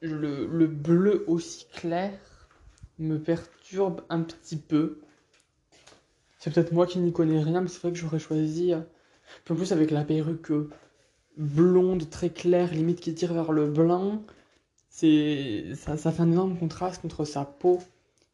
le, 0.00 0.46
le, 0.46 0.66
bleu 0.68 1.24
aussi 1.26 1.66
clair 1.72 2.12
me 2.98 3.18
perturbe 3.18 4.02
un 4.08 4.22
petit 4.22 4.56
peu. 4.56 5.00
C'est 6.38 6.52
peut-être 6.54 6.72
moi 6.72 6.86
qui 6.86 7.00
n'y 7.00 7.12
connais 7.12 7.42
rien, 7.42 7.60
mais 7.60 7.68
c'est 7.68 7.80
vrai 7.80 7.90
que 7.90 7.98
j'aurais 7.98 8.20
choisi. 8.20 8.72
Euh, 8.72 8.80
en 9.50 9.56
plus 9.56 9.72
avec 9.72 9.90
la 9.90 10.04
perruque 10.04 10.52
euh, 10.52 10.70
blonde 11.36 12.08
très 12.10 12.30
claire, 12.30 12.72
limite 12.72 13.00
qui 13.00 13.12
tire 13.14 13.34
vers 13.34 13.50
le 13.50 13.66
blanc, 13.66 14.22
c'est 14.88 15.74
ça, 15.74 15.96
fait 15.96 16.20
un 16.20 16.30
énorme 16.30 16.56
contraste 16.56 17.04
entre 17.04 17.24
sa 17.24 17.44
peau 17.44 17.80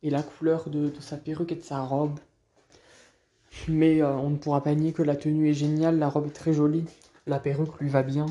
et 0.02 0.10
la 0.10 0.22
couleur 0.22 0.68
de 0.68 0.92
sa 1.00 1.16
perruque 1.16 1.52
et 1.52 1.56
de 1.56 1.62
sa 1.62 1.80
robe. 1.80 2.18
Mais 3.66 4.03
euh, 4.03 4.14
on 4.16 4.31
ne 4.31 4.37
pourra 4.37 4.62
pas 4.62 4.75
nier 4.75 4.92
que 4.92 5.03
la 5.03 5.16
tenue 5.16 5.49
est 5.49 5.55
géniale, 5.55 5.99
la 5.99 6.09
robe 6.09 6.27
est 6.27 6.33
très 6.33 6.53
jolie, 6.53 6.85
la 7.27 7.40
perruque 7.40 7.81
lui 7.81 7.88
va 7.88 8.03
bien. 8.03 8.27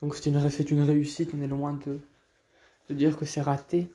Donc 0.00 0.14
c'est 0.14 0.30
une, 0.30 0.38
une 0.70 0.82
réussite, 0.82 1.30
on 1.34 1.42
est 1.42 1.48
loin 1.48 1.78
de, 1.86 1.98
de 2.88 2.94
dire 2.94 3.16
que 3.16 3.24
c'est 3.24 3.40
raté. 3.40 3.88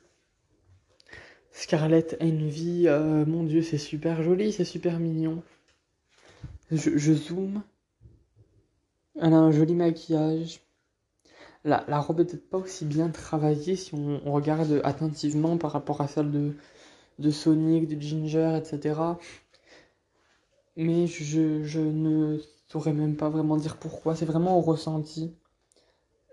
Scarlett 1.50 2.16
Envy, 2.20 2.88
euh, 2.88 3.24
mon 3.24 3.44
dieu, 3.44 3.62
c'est 3.62 3.78
super 3.78 4.22
joli, 4.22 4.52
c'est 4.52 4.64
super 4.64 4.98
mignon. 4.98 5.42
Je, 6.70 6.96
je, 6.98 7.12
zoome. 7.12 7.62
Elle 9.20 9.32
a 9.32 9.38
un 9.38 9.52
joli 9.52 9.74
maquillage. 9.74 10.60
La, 11.64 11.80
robe 12.00 12.20
est 12.20 12.24
peut-être 12.24 12.50
pas 12.50 12.58
aussi 12.58 12.84
bien 12.84 13.08
travaillée 13.08 13.76
si 13.76 13.94
on, 13.94 14.20
regarde 14.30 14.82
attentivement 14.84 15.56
par 15.56 15.72
rapport 15.72 16.02
à 16.02 16.08
celle 16.08 16.54
de 17.18 17.30
Sonic, 17.30 17.88
de 17.88 18.02
Ginger, 18.02 18.58
etc 18.58 19.14
mais 20.76 21.06
je, 21.06 21.80
ne 21.80 22.38
saurais 22.68 22.92
même 22.92 23.16
pas 23.16 23.28
vraiment 23.28 23.56
dire 23.56 23.76
pourquoi. 23.76 24.16
C'est 24.16 24.24
vraiment 24.24 24.58
au 24.58 24.60
ressenti. 24.60 25.34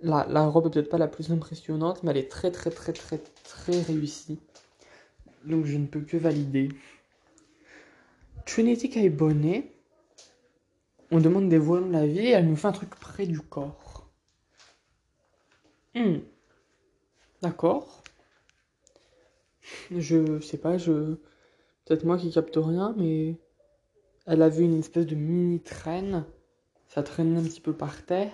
La, 0.02 0.48
robe 0.48 0.68
est 0.68 0.70
peut-être 0.72 0.90
pas 0.90 0.98
la 0.98 1.08
plus 1.08 1.32
impressionnante, 1.32 2.02
mais 2.04 2.12
elle 2.12 2.18
est 2.18 2.32
très 2.32 2.52
très 2.52 2.72
très 2.72 2.94
très 2.94 3.20
très 3.44 3.82
réussie. 3.82 4.40
Donc 5.46 5.66
je 5.66 5.78
ne 5.78 5.86
peux 5.86 6.02
que 6.02 6.18
valider. 6.18 6.70
Trinity 8.46 8.92
est 8.96 9.10
bonnet. 9.10 9.72
On 11.12 11.20
demande 11.20 11.50
des 11.50 11.60
voiles 11.60 11.88
de 11.88 11.92
la 11.92 12.08
vie 12.08 12.20
et 12.20 12.32
elle 12.32 12.48
nous 12.48 12.56
fait 12.56 12.68
un 12.68 12.72
truc 12.72 12.90
près 12.96 13.28
du 13.28 13.40
corps. 13.40 14.10
Hmm. 15.94 16.20
D'accord. 17.42 18.02
Je 19.92 20.40
sais 20.40 20.58
pas, 20.58 20.78
je. 20.78 21.16
Peut-être 21.86 22.06
moi 22.06 22.18
qui 22.18 22.32
capte 22.32 22.56
rien, 22.56 22.96
mais 22.98 23.38
elle 24.26 24.42
avait 24.42 24.64
une 24.64 24.80
espèce 24.80 25.06
de 25.06 25.16
mini 25.16 25.60
traîne. 25.60 26.26
Ça 26.88 27.04
traînait 27.04 27.40
un 27.40 27.44
petit 27.44 27.62
peu 27.62 27.74
par 27.74 28.06
terre. 28.06 28.32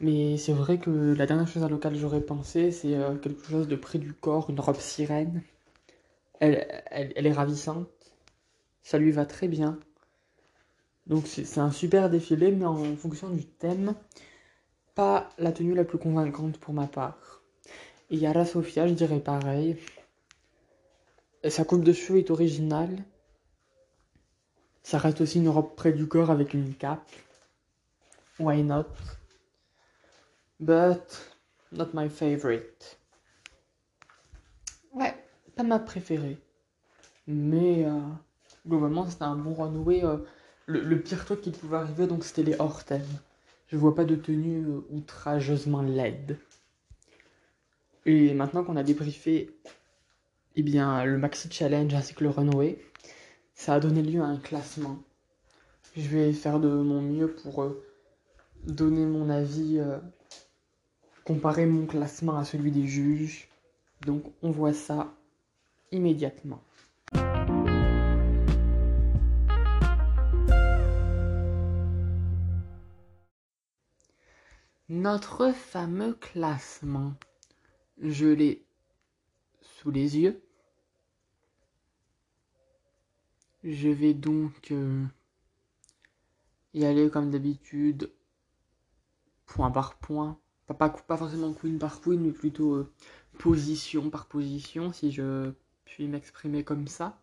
Mais 0.00 0.36
c'est 0.36 0.52
vrai 0.52 0.78
que 0.78 1.14
la 1.16 1.26
dernière 1.26 1.48
chose 1.48 1.62
à 1.62 1.68
laquelle 1.68 1.96
j'aurais 1.96 2.20
pensé, 2.20 2.72
c'est 2.72 2.94
euh, 2.94 3.16
quelque 3.16 3.46
chose 3.46 3.68
de 3.68 3.76
près 3.76 3.98
du 3.98 4.12
corps, 4.12 4.50
une 4.50 4.60
robe 4.60 4.76
sirène. 4.76 5.42
Elle, 6.40 6.66
elle, 6.90 7.12
elle 7.16 7.26
est 7.26 7.32
ravissante. 7.32 7.88
Ça 8.82 8.98
lui 8.98 9.12
va 9.12 9.24
très 9.24 9.48
bien. 9.48 9.78
Donc 11.06 11.26
c'est 11.26 11.58
un 11.58 11.70
super 11.70 12.08
défilé, 12.08 12.50
mais 12.50 12.64
en 12.64 12.96
fonction 12.96 13.28
du 13.28 13.44
thème, 13.44 13.94
pas 14.94 15.28
la 15.38 15.52
tenue 15.52 15.74
la 15.74 15.84
plus 15.84 15.98
convaincante 15.98 16.58
pour 16.58 16.72
ma 16.72 16.86
part. 16.86 17.42
Et 18.10 18.16
Yara 18.16 18.44
Sofia, 18.44 18.86
je 18.86 18.94
dirais 18.94 19.20
pareil. 19.20 19.76
Sa 21.46 21.64
coupe 21.64 21.84
de 21.84 21.92
cheveux 21.92 22.18
est 22.18 22.30
originale. 22.30 23.04
Ça 24.84 24.98
reste 24.98 25.22
aussi 25.22 25.38
une 25.38 25.48
robe 25.48 25.74
près 25.74 25.92
du 25.92 26.06
corps 26.06 26.30
avec 26.30 26.52
une 26.52 26.74
cape. 26.74 27.10
Why 28.38 28.62
not? 28.62 28.86
But 30.60 31.34
not 31.72 31.88
my 31.94 32.10
favorite. 32.10 32.98
Ouais, 34.92 35.14
pas 35.56 35.62
ma 35.62 35.78
préférée. 35.78 36.38
Mais 37.26 37.86
euh, 37.86 37.98
globalement, 38.66 39.08
c'était 39.08 39.24
un 39.24 39.36
bon 39.36 39.54
runway. 39.54 40.04
Euh, 40.04 40.18
le, 40.66 40.80
le, 40.80 41.00
pire 41.00 41.24
truc 41.24 41.40
qui 41.40 41.50
pouvait 41.50 41.78
arriver, 41.78 42.06
donc 42.06 42.22
c'était 42.22 42.42
les 42.42 42.56
hors 42.58 42.84
thèmes. 42.84 43.02
Je 43.68 43.78
vois 43.78 43.94
pas 43.94 44.04
de 44.04 44.16
tenue 44.16 44.66
euh, 44.66 44.86
outrageusement 44.90 45.80
laide. 45.80 46.38
Et 48.04 48.34
maintenant 48.34 48.64
qu'on 48.64 48.76
a 48.76 48.82
débriefé 48.82 49.50
eh 50.56 50.62
bien, 50.62 51.04
le 51.04 51.16
Maxi 51.16 51.50
Challenge 51.50 51.92
ainsi 51.94 52.14
que 52.14 52.22
le 52.22 52.30
runway, 52.30 52.78
ça 53.54 53.74
a 53.74 53.80
donné 53.80 54.02
lieu 54.02 54.20
à 54.20 54.26
un 54.26 54.36
classement. 54.36 54.98
Je 55.96 56.08
vais 56.08 56.32
faire 56.32 56.60
de 56.60 56.68
mon 56.68 57.00
mieux 57.00 57.32
pour 57.32 57.62
euh, 57.62 57.84
donner 58.66 59.06
mon 59.06 59.30
avis, 59.30 59.78
euh, 59.78 59.98
comparer 61.24 61.66
mon 61.66 61.86
classement 61.86 62.36
à 62.36 62.44
celui 62.44 62.72
des 62.72 62.86
juges. 62.86 63.48
Donc 64.04 64.24
on 64.42 64.50
voit 64.50 64.72
ça 64.72 65.14
immédiatement. 65.92 66.60
Notre 74.90 75.52
fameux 75.52 76.12
classement, 76.12 77.14
je 78.02 78.26
l'ai 78.26 78.66
sous 79.62 79.90
les 79.90 80.18
yeux. 80.18 80.43
Je 83.64 83.88
vais 83.88 84.12
donc 84.12 84.70
euh, 84.72 85.04
y 86.74 86.84
aller 86.84 87.08
comme 87.08 87.30
d'habitude, 87.30 88.12
point 89.46 89.70
par 89.70 89.96
point. 89.96 90.38
Pas, 90.66 90.74
pas, 90.74 91.16
forcément 91.16 91.52
queen 91.54 91.78
par 91.78 92.00
queen, 92.02 92.20
mais 92.20 92.30
plutôt 92.30 92.74
euh, 92.74 92.92
position 93.38 94.10
par 94.10 94.26
position, 94.26 94.92
si 94.92 95.12
je 95.12 95.52
puis 95.86 96.08
m'exprimer 96.08 96.62
comme 96.62 96.88
ça. 96.88 97.18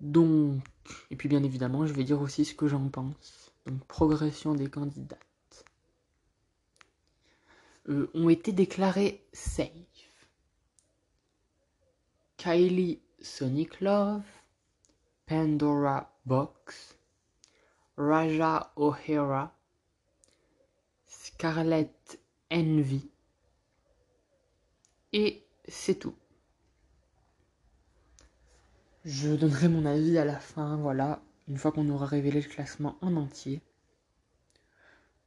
Donc, 0.00 0.62
et 1.10 1.16
puis 1.16 1.28
bien 1.28 1.42
évidemment, 1.42 1.86
je 1.86 1.92
vais 1.92 2.04
dire 2.04 2.20
aussi 2.20 2.44
ce 2.46 2.54
que 2.54 2.68
j'en 2.68 2.88
pense. 2.88 3.52
Donc, 3.66 3.84
progression 3.86 4.54
des 4.54 4.70
candidates. 4.70 5.20
Euh, 7.88 8.10
ont 8.14 8.28
été 8.28 8.52
déclarés 8.52 9.24
safe. 9.32 9.70
Kylie 12.36 13.00
Sonic 13.20 13.80
Love, 13.80 14.22
Pandora 15.26 16.12
Box, 16.24 16.96
Raja 17.96 18.72
O'Hara, 18.76 19.52
Scarlet 21.06 21.90
Envy. 22.52 23.10
Et 25.12 25.44
c'est 25.66 25.98
tout. 25.98 26.14
Je 29.04 29.34
donnerai 29.34 29.68
mon 29.68 29.86
avis 29.86 30.18
à 30.18 30.24
la 30.24 30.38
fin, 30.38 30.76
voilà, 30.76 31.22
une 31.48 31.58
fois 31.58 31.72
qu'on 31.72 31.88
aura 31.88 32.06
révélé 32.06 32.40
le 32.40 32.48
classement 32.48 32.98
en 33.00 33.16
entier. 33.16 33.62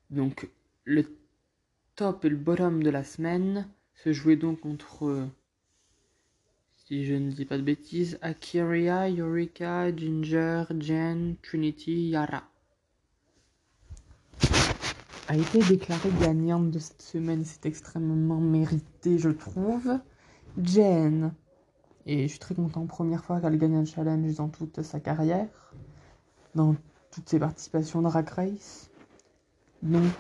Donc, 0.09 0.49
le 0.83 1.17
top 1.95 2.25
et 2.25 2.29
le 2.29 2.35
bottom 2.35 2.83
de 2.83 2.89
la 2.89 3.03
semaine 3.03 3.69
se 3.95 4.13
jouaient 4.13 4.35
donc 4.35 4.65
entre 4.65 5.29
si 6.89 7.05
je 7.05 7.13
ne 7.13 7.29
dis 7.29 7.45
pas 7.45 7.57
de 7.59 7.61
bêtises, 7.61 8.17
Akiria, 8.23 9.11
Eureka, 9.11 9.95
Ginger, 9.95 10.63
Jen, 10.79 11.35
Trinity, 11.43 12.09
Yara. 12.09 12.41
A 15.27 15.37
été 15.37 15.59
déclarée 15.59 16.09
gagnante 16.19 16.71
de 16.71 16.79
cette 16.79 17.03
semaine, 17.03 17.45
c'est 17.45 17.67
extrêmement 17.67 18.39
mérité, 18.39 19.19
je 19.19 19.29
trouve. 19.29 19.99
Jen. 20.63 21.31
Et 22.07 22.23
je 22.23 22.27
suis 22.29 22.39
très 22.39 22.55
content, 22.55 22.87
première 22.87 23.23
fois 23.23 23.39
qu'elle 23.39 23.59
gagne 23.59 23.75
un 23.75 23.85
challenge 23.85 24.33
dans 24.33 24.49
toute 24.49 24.81
sa 24.81 24.99
carrière, 24.99 25.75
dans 26.55 26.75
toutes 27.11 27.29
ses 27.29 27.37
participations 27.37 28.01
de 28.01 28.07
Drag 28.07 28.27
Race. 28.29 28.89
Donc, 29.83 30.11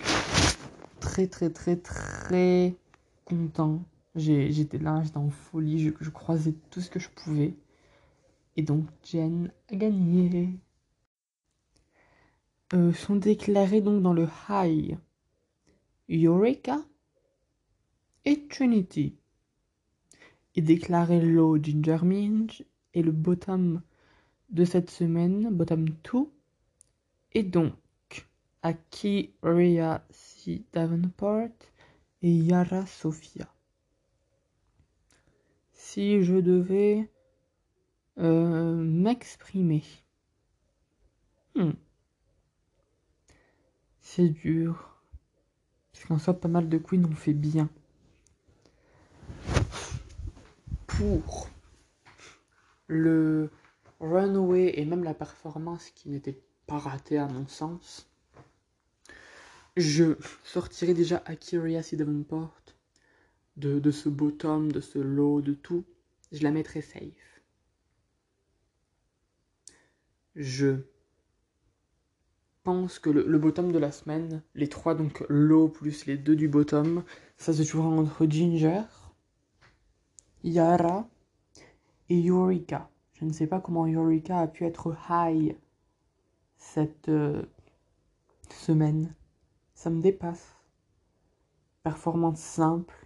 très 0.99 1.25
très 1.25 1.49
très 1.49 1.77
très 1.77 2.75
content 3.25 3.81
J'étais 4.19 4.77
là, 4.77 5.01
j'étais 5.03 5.17
en 5.17 5.29
folie, 5.29 5.79
je, 5.79 5.91
je, 6.01 6.09
croisais 6.09 6.53
tout 6.69 6.81
ce 6.81 6.89
que 6.89 6.99
je 6.99 7.09
pouvais. 7.09 7.53
Et 8.57 8.61
donc 8.63 8.85
Jen 9.03 9.51
a 9.71 9.75
gagné. 9.75 10.59
euh, 12.73 12.93
sont 12.93 13.15
déclarés 13.15 13.81
donc 13.81 14.01
dans 14.01 14.13
le 14.13 14.27
high 14.49 14.97
Eureka 16.09 16.79
et 18.25 18.47
Trinity. 18.47 19.15
Et 20.55 20.61
déclaré 20.61 21.21
low 21.21 21.57
Ginger 21.61 21.99
Minge 22.03 22.63
et 22.93 23.01
le 23.01 23.11
bottom 23.11 23.81
de 24.49 24.65
cette 24.65 24.89
semaine, 24.89 25.49
bottom 25.51 25.85
2, 25.89 26.29
et 27.33 27.43
donc 27.43 27.73
Aki 28.63 29.31
Rhea 29.41 30.03
C. 30.09 30.63
Davenport 30.73 31.49
et 32.21 32.31
Yara 32.31 32.85
Sophia. 32.85 33.47
Si 35.91 36.23
je 36.23 36.35
devais 36.35 37.09
euh, 38.19 38.75
m'exprimer. 38.75 39.83
Hmm. 41.55 41.71
C'est 43.99 44.29
dur. 44.29 45.01
Parce 45.91 46.05
qu'en 46.05 46.19
soit, 46.19 46.39
pas 46.39 46.47
mal 46.47 46.69
de 46.69 46.77
queens 46.77 47.05
ont 47.05 47.15
fait 47.15 47.33
bien. 47.33 47.71
Pour 50.85 51.49
le 52.85 53.49
runway 53.99 54.79
et 54.79 54.85
même 54.85 55.03
la 55.03 55.15
performance 55.15 55.89
qui 55.89 56.09
n'était 56.09 56.39
pas 56.67 56.77
ratée 56.77 57.17
à 57.17 57.25
mon 57.25 57.47
sens, 57.47 58.07
je 59.75 60.17
sortirai 60.43 60.93
déjà 60.93 61.23
Akiria 61.25 61.81
C. 61.81 61.95
Davenport 61.95 62.58
de, 63.59 63.91
ce 63.91 64.09
bottom, 64.09 64.71
de 64.71 64.79
ce 64.79 64.99
low, 64.99 65.41
de 65.41 65.53
tout. 65.53 65.83
Je 66.31 66.43
la 66.43 66.51
mettrai 66.51 66.81
safe. 66.81 67.41
Je 70.35 70.77
pense 72.63 72.99
que 72.99 73.09
le, 73.09 73.37
bottom 73.37 73.71
de 73.71 73.79
la 73.79 73.91
semaine, 73.91 74.41
les 74.55 74.69
trois 74.69 74.95
donc 74.95 75.25
low 75.27 75.67
plus 75.67 76.05
les 76.05 76.17
deux 76.17 76.35
du 76.35 76.47
bottom, 76.47 77.03
ça 77.37 77.53
se 77.53 77.63
jouera 77.63 77.87
entre 77.87 78.25
Ginger, 78.25 78.83
Yara 80.43 81.09
et 82.09 82.27
Eureka. 82.27 82.89
Je 83.13 83.25
ne 83.25 83.33
sais 83.33 83.47
pas 83.47 83.59
comment 83.59 83.85
Eureka 83.85 84.39
a 84.39 84.47
pu 84.47 84.65
être 84.65 84.95
high 85.09 85.57
cette 86.57 87.09
euh, 87.09 87.41
semaine. 88.49 89.13
Ça 89.73 89.89
me 89.89 90.01
dépasse. 90.01 90.55
Performance 91.83 92.39
simple. 92.39 92.98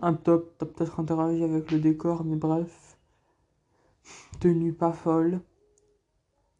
Un 0.00 0.14
top, 0.14 0.56
t'as 0.58 0.66
peut-être 0.66 1.00
interagi 1.00 1.42
avec 1.44 1.70
le 1.70 1.78
décor, 1.80 2.24
mais 2.24 2.36
bref. 2.36 2.98
Tenue 4.40 4.72
pas 4.72 4.92
folle 4.92 5.40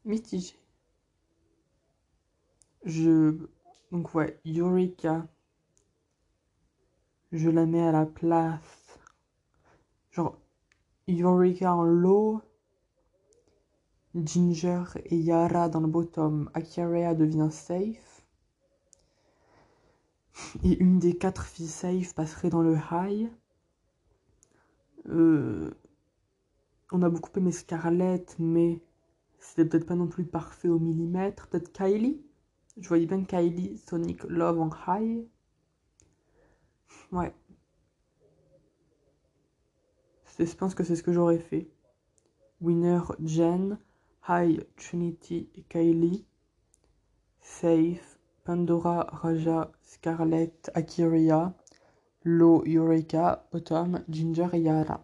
mitigé. 0.04 0.54
Je. 2.84 3.36
Donc, 3.90 4.14
ouais, 4.14 4.38
Eureka. 4.46 5.26
Je 7.32 7.50
la 7.50 7.66
mets 7.66 7.82
à 7.82 7.92
la 7.92 8.06
place. 8.06 8.98
Genre, 10.12 10.36
Eureka 11.08 11.74
en 11.74 11.82
low. 11.84 12.40
Ginger 14.14 14.84
et 15.06 15.16
Yara 15.16 15.68
dans 15.68 15.80
le 15.80 15.88
bottom. 15.88 16.48
Akirea 16.54 17.14
devient 17.14 17.48
safe. 17.50 18.13
Et 20.64 20.78
une 20.78 20.98
des 20.98 21.16
quatre 21.16 21.44
filles 21.44 21.68
safe 21.68 22.14
passerait 22.14 22.50
dans 22.50 22.62
le 22.62 22.76
high. 22.90 23.30
Euh, 25.08 25.70
on 26.92 27.02
a 27.02 27.08
beaucoup 27.08 27.30
aimé 27.38 27.52
Scarlett, 27.52 28.36
mais 28.38 28.80
c'était 29.38 29.64
peut-être 29.64 29.86
pas 29.86 29.94
non 29.94 30.06
plus 30.06 30.24
parfait 30.24 30.68
au 30.68 30.78
millimètre. 30.78 31.48
Peut-être 31.48 31.72
Kylie. 31.72 32.24
Je 32.78 32.88
voyais 32.88 33.06
bien 33.06 33.24
Kylie, 33.24 33.78
Sonic 33.78 34.24
Love 34.24 34.60
en 34.60 34.70
high. 34.88 35.26
Ouais. 37.12 37.32
Je 40.38 40.54
pense 40.56 40.74
que 40.74 40.82
c'est 40.82 40.96
ce 40.96 41.02
que 41.02 41.12
j'aurais 41.12 41.38
fait. 41.38 41.68
Winner 42.60 43.00
Jen, 43.22 43.78
High 44.28 44.66
Trinity 44.76 45.48
et 45.54 45.62
Kylie. 45.62 46.26
Safe, 47.40 48.13
Pandora, 48.44 49.06
Raja, 49.10 49.72
Scarlett, 49.82 50.70
Akiria, 50.74 51.54
Low, 52.24 52.62
Eureka, 52.66 53.46
Bottom, 53.50 54.04
Ginger 54.10 54.48
et 54.52 54.60
Yara. 54.60 55.02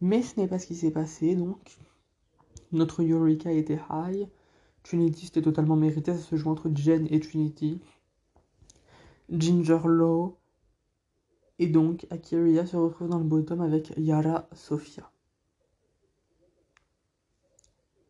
Mais 0.00 0.22
ce 0.22 0.40
n'est 0.40 0.48
pas 0.48 0.58
ce 0.58 0.66
qui 0.66 0.74
s'est 0.74 0.90
passé 0.90 1.34
donc. 1.34 1.78
Notre 2.72 3.02
Eureka 3.02 3.52
était 3.52 3.80
high. 3.90 4.26
Trinity, 4.82 5.26
c'était 5.26 5.42
totalement 5.42 5.76
mérité. 5.76 6.14
Ça 6.14 6.18
se 6.18 6.36
joue 6.36 6.48
entre 6.48 6.70
Jen 6.74 7.06
et 7.10 7.20
Trinity. 7.20 7.80
Ginger 9.30 9.80
Low. 9.84 10.38
Et 11.58 11.66
donc, 11.66 12.06
Akiria 12.08 12.64
se 12.64 12.76
retrouve 12.76 13.08
dans 13.08 13.18
le 13.18 13.24
bottom 13.24 13.60
avec 13.60 13.92
Yara 13.98 14.48
Sophia. 14.54 15.10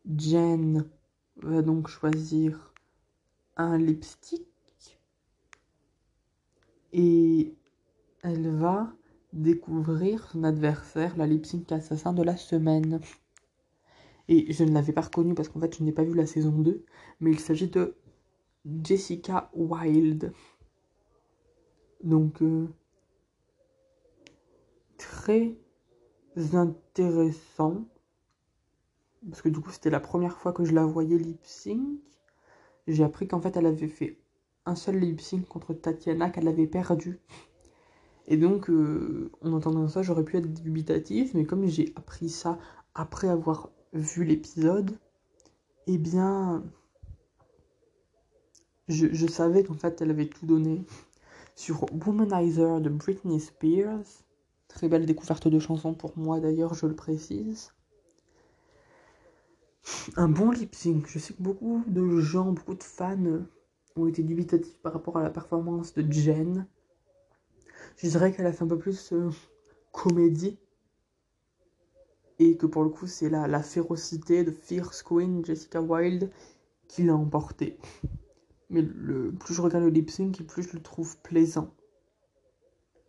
Jen 0.05 0.85
va 1.35 1.61
donc 1.61 1.89
choisir 1.89 2.70
un 3.63 3.77
lipstick. 3.77 4.45
Et 6.93 7.55
elle 8.21 8.49
va 8.49 8.93
découvrir 9.33 10.29
son 10.29 10.43
adversaire, 10.43 11.15
la 11.17 11.25
lip 11.25 11.45
sync 11.45 11.71
assassin 11.71 12.13
de 12.13 12.23
la 12.23 12.37
semaine. 12.37 12.99
Et 14.27 14.51
je 14.51 14.63
ne 14.63 14.71
l'avais 14.71 14.93
pas 14.93 15.01
reconnu 15.01 15.33
parce 15.33 15.49
qu'en 15.49 15.59
fait, 15.59 15.77
je 15.77 15.83
n'ai 15.83 15.91
pas 15.91 16.03
vu 16.03 16.13
la 16.13 16.25
saison 16.25 16.51
2. 16.51 16.83
Mais 17.19 17.31
il 17.31 17.39
s'agit 17.39 17.69
de 17.69 17.95
Jessica 18.83 19.49
Wilde. 19.53 20.33
Donc, 22.03 22.41
euh, 22.41 22.67
très 24.97 25.55
intéressant. 26.53 27.85
Parce 29.29 29.41
que 29.41 29.49
du 29.49 29.59
coup, 29.59 29.71
c'était 29.71 29.89
la 29.89 29.99
première 29.99 30.37
fois 30.37 30.53
que 30.53 30.63
je 30.63 30.73
la 30.73 30.85
voyais 30.85 31.17
lip 31.17 31.39
sync. 31.43 31.99
J'ai 32.87 33.03
appris 33.03 33.27
qu'en 33.27 33.41
fait, 33.41 33.55
elle 33.57 33.65
avait 33.65 33.87
fait 33.87 34.17
un 34.65 34.75
seul 34.75 34.97
lip 34.97 35.21
sync 35.21 35.47
contre 35.47 35.73
Tatiana 35.73 36.29
qu'elle 36.29 36.47
avait 36.47 36.67
perdu. 36.67 37.19
Et 38.27 38.37
donc, 38.37 38.69
euh, 38.69 39.31
en 39.41 39.53
entendant 39.53 39.87
ça, 39.87 40.03
j'aurais 40.03 40.23
pu 40.23 40.37
être 40.37 40.53
dubitatif, 40.53 41.33
mais 41.33 41.45
comme 41.45 41.65
j'ai 41.67 41.93
appris 41.95 42.29
ça 42.29 42.59
après 42.93 43.27
avoir 43.27 43.69
vu 43.93 44.23
l'épisode, 44.23 44.97
eh 45.87 45.97
bien, 45.97 46.63
je, 48.87 49.27
savais 49.27 49.63
qu'en 49.63 49.73
fait, 49.73 50.01
elle 50.01 50.11
avait 50.11 50.27
tout 50.27 50.45
donné 50.45 50.85
sur 51.55 51.85
Womanizer 52.05 52.81
de 52.81 52.89
Britney 52.89 53.39
Spears. 53.39 54.05
Très 54.67 54.87
belle 54.87 55.05
découverte 55.05 55.47
de 55.47 55.59
chanson 55.59 55.93
pour 55.93 56.17
moi 56.17 56.39
d'ailleurs, 56.39 56.73
je 56.73 56.87
le 56.87 56.95
précise. 56.95 57.73
Un 60.15 60.27
bon 60.27 60.51
lip 60.51 60.75
sync. 60.75 61.07
Je 61.07 61.19
sais 61.19 61.33
que 61.33 61.41
beaucoup 61.41 61.83
de 61.87 62.19
gens, 62.19 62.51
beaucoup 62.51 62.75
de 62.75 62.83
fans 62.83 63.45
ont 63.95 64.07
été 64.07 64.23
dubitatifs 64.23 64.79
par 64.79 64.93
rapport 64.93 65.17
à 65.17 65.23
la 65.23 65.29
performance 65.29 65.93
de 65.93 66.11
Jen. 66.11 66.67
Je 67.97 68.07
dirais 68.07 68.31
qu'elle 68.31 68.45
a 68.45 68.53
fait 68.53 68.63
un 68.63 68.67
peu 68.67 68.77
plus 68.77 69.11
euh, 69.13 69.29
comédie 69.91 70.57
et 72.39 72.57
que 72.57 72.65
pour 72.65 72.83
le 72.83 72.89
coup 72.89 73.07
c'est 73.07 73.29
la, 73.29 73.47
la 73.47 73.61
férocité 73.61 74.43
de 74.43 74.51
Fierce 74.51 75.03
Queen 75.03 75.45
Jessica 75.45 75.81
Wilde 75.81 76.31
qui 76.87 77.03
l'a 77.03 77.15
emporté. 77.15 77.77
Mais 78.69 78.83
plus 78.83 79.53
je 79.53 79.61
regarde 79.61 79.83
le 79.83 79.89
lip 79.89 80.09
sync, 80.09 80.41
plus 80.47 80.63
je 80.63 80.73
le 80.73 80.81
trouve 80.81 81.17
plaisant. 81.17 81.73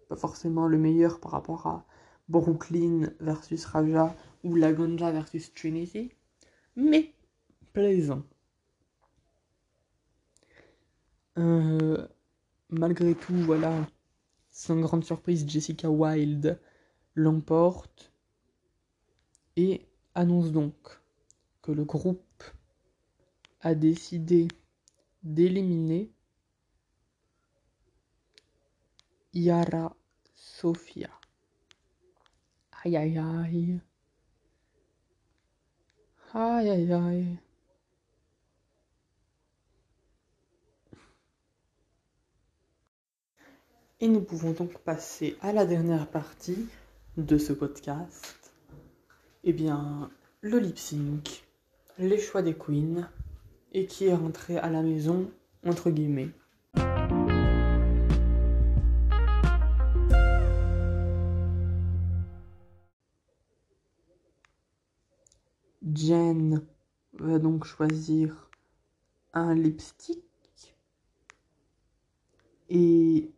Pas 0.09 0.17
forcément 0.17 0.67
le 0.67 0.79
meilleur 0.79 1.21
par 1.21 1.33
rapport 1.33 1.67
à 1.67 1.87
Brooklyn 2.29 3.11
versus 3.21 3.65
Raja 3.65 4.15
ou 4.45 4.57
Laganja 4.57 5.11
versus 5.13 5.55
Trinity, 5.55 6.13
mais 6.77 7.13
plaisant. 7.73 8.23
Euh, 11.39 12.07
malgré 12.69 13.15
tout, 13.15 13.35
voilà, 13.35 13.87
sans 14.51 14.79
grande 14.81 15.05
surprise, 15.05 15.49
Jessica 15.49 15.91
Wilde 15.91 16.61
l'emporte 17.15 18.13
et 19.57 19.87
annonce 20.15 20.53
donc 20.53 20.75
que 21.63 21.73
le 21.73 21.85
groupe 21.85 22.45
a 23.61 23.75
décidé 23.75 24.49
d'éliminer 25.23 26.11
Yara 29.35 29.95
Sofia. 30.35 31.11
Aïe 32.85 32.97
aïe 32.97 33.19
aïe. 33.19 33.81
Aïe 36.35 36.71
aïe 36.71 36.93
aïe. 36.93 37.39
Et 44.01 44.09
nous 44.09 44.21
pouvons 44.21 44.53
donc 44.53 44.79
passer 44.79 45.37
à 45.41 45.53
la 45.53 45.65
dernière 45.65 46.09
partie 46.09 46.69
de 47.17 47.39
ce 47.39 47.53
podcast 47.53 48.53
eh 49.45 49.53
bien, 49.53 50.11
le 50.41 50.59
lip 50.59 50.79
sync 50.79 51.45
les 51.99 52.19
choix 52.19 52.43
des 52.43 52.55
queens 52.55 53.09
et 53.73 53.87
qui 53.87 54.07
est 54.07 54.15
rentré 54.15 54.57
à 54.57 54.71
la 54.71 54.83
maison, 54.83 55.31
entre 55.65 55.91
guillemets. 55.91 56.31
Jen 66.03 66.67
va 67.13 67.39
donc 67.39 67.65
choisir 67.65 68.51
un 69.35 69.55
lipstick 69.55 70.75
et 72.69 73.31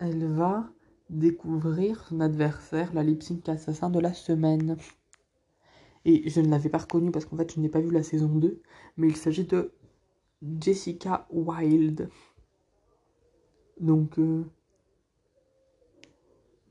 elle 0.00 0.26
va 0.26 0.68
découvrir 1.10 2.04
son 2.08 2.18
adversaire, 2.18 2.92
la 2.92 3.04
lip 3.04 3.22
sync 3.22 3.48
assassin 3.48 3.88
de 3.88 4.00
la 4.00 4.12
semaine. 4.14 4.76
Et 6.04 6.28
je 6.28 6.40
ne 6.40 6.48
l'avais 6.48 6.70
pas 6.70 6.78
reconnu 6.78 7.12
parce 7.12 7.24
qu'en 7.24 7.36
fait 7.36 7.54
je 7.54 7.60
n'ai 7.60 7.68
pas 7.68 7.80
vu 7.80 7.92
la 7.92 8.02
saison 8.02 8.34
2, 8.34 8.60
mais 8.96 9.06
il 9.06 9.16
s'agit 9.16 9.44
de 9.44 9.72
Jessica 10.58 11.28
Wilde. 11.30 12.08
Donc 13.78 14.18
euh, 14.18 14.44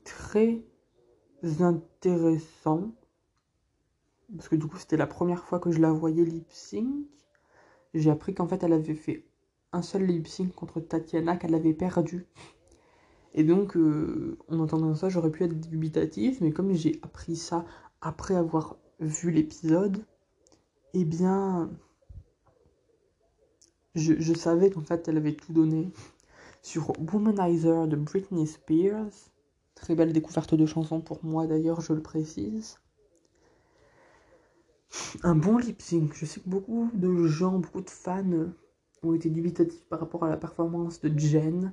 très 0.04 0.62
intéressant 1.60 2.92
parce 4.36 4.48
que 4.48 4.56
du 4.56 4.66
coup 4.66 4.78
c'était 4.78 4.96
la 4.96 5.06
première 5.06 5.44
fois 5.44 5.58
que 5.58 5.70
je 5.70 5.80
la 5.80 5.92
voyais 5.92 6.24
lip 6.24 6.50
sync. 6.50 6.88
J'ai 7.94 8.10
appris 8.10 8.34
qu'en 8.34 8.46
fait 8.46 8.62
elle 8.62 8.72
avait 8.72 8.94
fait 8.94 9.24
un 9.72 9.82
seul 9.82 10.04
lip 10.04 10.26
sync 10.28 10.54
contre 10.54 10.80
Tatiana 10.80 11.36
qu'elle 11.36 11.54
avait 11.54 11.74
perdu. 11.74 12.26
Et 13.34 13.44
donc, 13.44 13.76
euh, 13.76 14.36
en 14.48 14.60
entendant 14.60 14.94
ça, 14.94 15.08
j'aurais 15.08 15.30
pu 15.30 15.44
être 15.44 15.58
dubitatif, 15.58 16.40
mais 16.40 16.52
comme 16.52 16.74
j'ai 16.74 17.00
appris 17.02 17.36
ça 17.36 17.64
après 18.02 18.34
avoir 18.34 18.76
vu 19.00 19.30
l'épisode, 19.30 20.04
eh 20.92 21.04
bien, 21.04 21.70
je, 23.94 24.14
je 24.18 24.34
savais 24.34 24.70
qu'en 24.70 24.82
fait, 24.82 25.08
elle 25.08 25.16
avait 25.16 25.34
tout 25.34 25.52
donné. 25.52 25.90
Sur 26.60 26.92
Womanizer 27.12 27.88
de 27.88 27.96
Britney 27.96 28.46
Spears, 28.46 29.10
très 29.74 29.94
belle 29.94 30.12
découverte 30.12 30.54
de 30.54 30.66
chanson 30.66 31.00
pour 31.00 31.24
moi 31.24 31.46
d'ailleurs, 31.46 31.80
je 31.80 31.92
le 31.92 32.02
précise. 32.02 32.78
Un 35.22 35.34
bon 35.34 35.58
lip 35.58 35.80
sync. 35.80 36.12
Je 36.14 36.26
sais 36.26 36.40
que 36.40 36.48
beaucoup 36.48 36.90
de 36.94 37.26
gens, 37.26 37.58
beaucoup 37.58 37.80
de 37.80 37.90
fans 37.90 38.50
ont 39.02 39.14
été 39.14 39.30
dubitatifs 39.30 39.84
par 39.86 40.00
rapport 40.00 40.24
à 40.24 40.28
la 40.28 40.36
performance 40.36 41.00
de 41.00 41.18
Jen. 41.18 41.72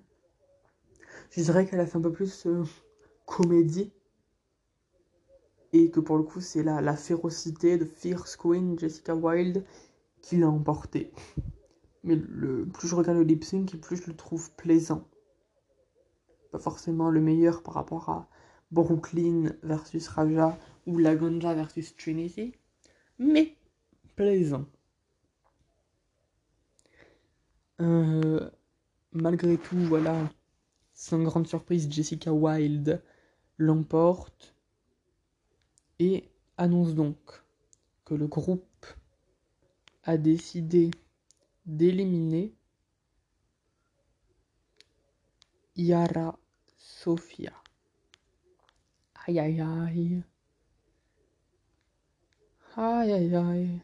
Je 1.32 1.42
dirais 1.42 1.66
qu'elle 1.66 1.80
a 1.80 1.86
fait 1.86 1.98
un 1.98 2.02
peu 2.02 2.12
plus 2.12 2.46
euh, 2.46 2.64
comédie. 3.26 3.92
Et 5.72 5.92
que 5.92 6.00
pour 6.00 6.18
le 6.18 6.24
coup, 6.24 6.42
c'est 6.42 6.64
la, 6.64 6.82
la 6.82 6.96
férocité 6.96 7.78
de 7.78 7.86
Fierce 7.86 8.36
Queen, 8.36 8.80
Jessica 8.80 9.14
Wilde, 9.16 9.64
qui 10.22 10.38
l'a 10.38 10.50
emporté. 10.50 11.12
Mais 12.04 12.18
plus 12.18 12.88
je 12.88 12.96
regarde 12.96 13.18
le 13.18 13.24
lip 13.24 13.44
sync, 13.44 13.76
plus 13.80 13.98
je 13.98 14.08
le 14.08 14.16
trouve 14.16 14.52
plaisant. 14.56 15.08
Pas 16.52 16.60
forcément 16.60 17.12
le 17.12 17.22
meilleur 17.22 17.62
par 17.62 17.76
rapport 17.76 18.10
à 18.10 18.30
Brooklyn 18.72 19.52
versus 19.62 20.08
Raja 20.08 20.58
ou 20.88 20.98
Lagonja 20.98 21.54
versus 21.54 21.96
Trinity, 21.96 22.56
mais 23.20 23.56
plaisant. 24.16 24.66
Euh, 27.82 28.50
malgré 29.12 29.58
tout, 29.58 29.78
voilà, 29.78 30.30
sans 30.94 31.22
grande 31.24 31.48
surprise, 31.48 31.90
Jessica 31.92 32.34
Wilde 32.34 33.02
l'emporte 33.58 34.56
et 36.00 36.30
annonce 36.58 36.96
donc 36.96 37.18
que 38.06 38.14
le 38.16 38.28
groupe 38.28 38.86
a 40.04 40.18
décidé 40.18 40.92
d'éliminer 41.66 42.54
Yara 45.76 46.38
Sofia. 46.78 47.54
Aïe 49.26 49.40
aïe 49.40 49.62
aïe. 49.62 50.24
Aïe 52.84 53.12
aïe 53.14 53.36
aïe. 53.36 53.82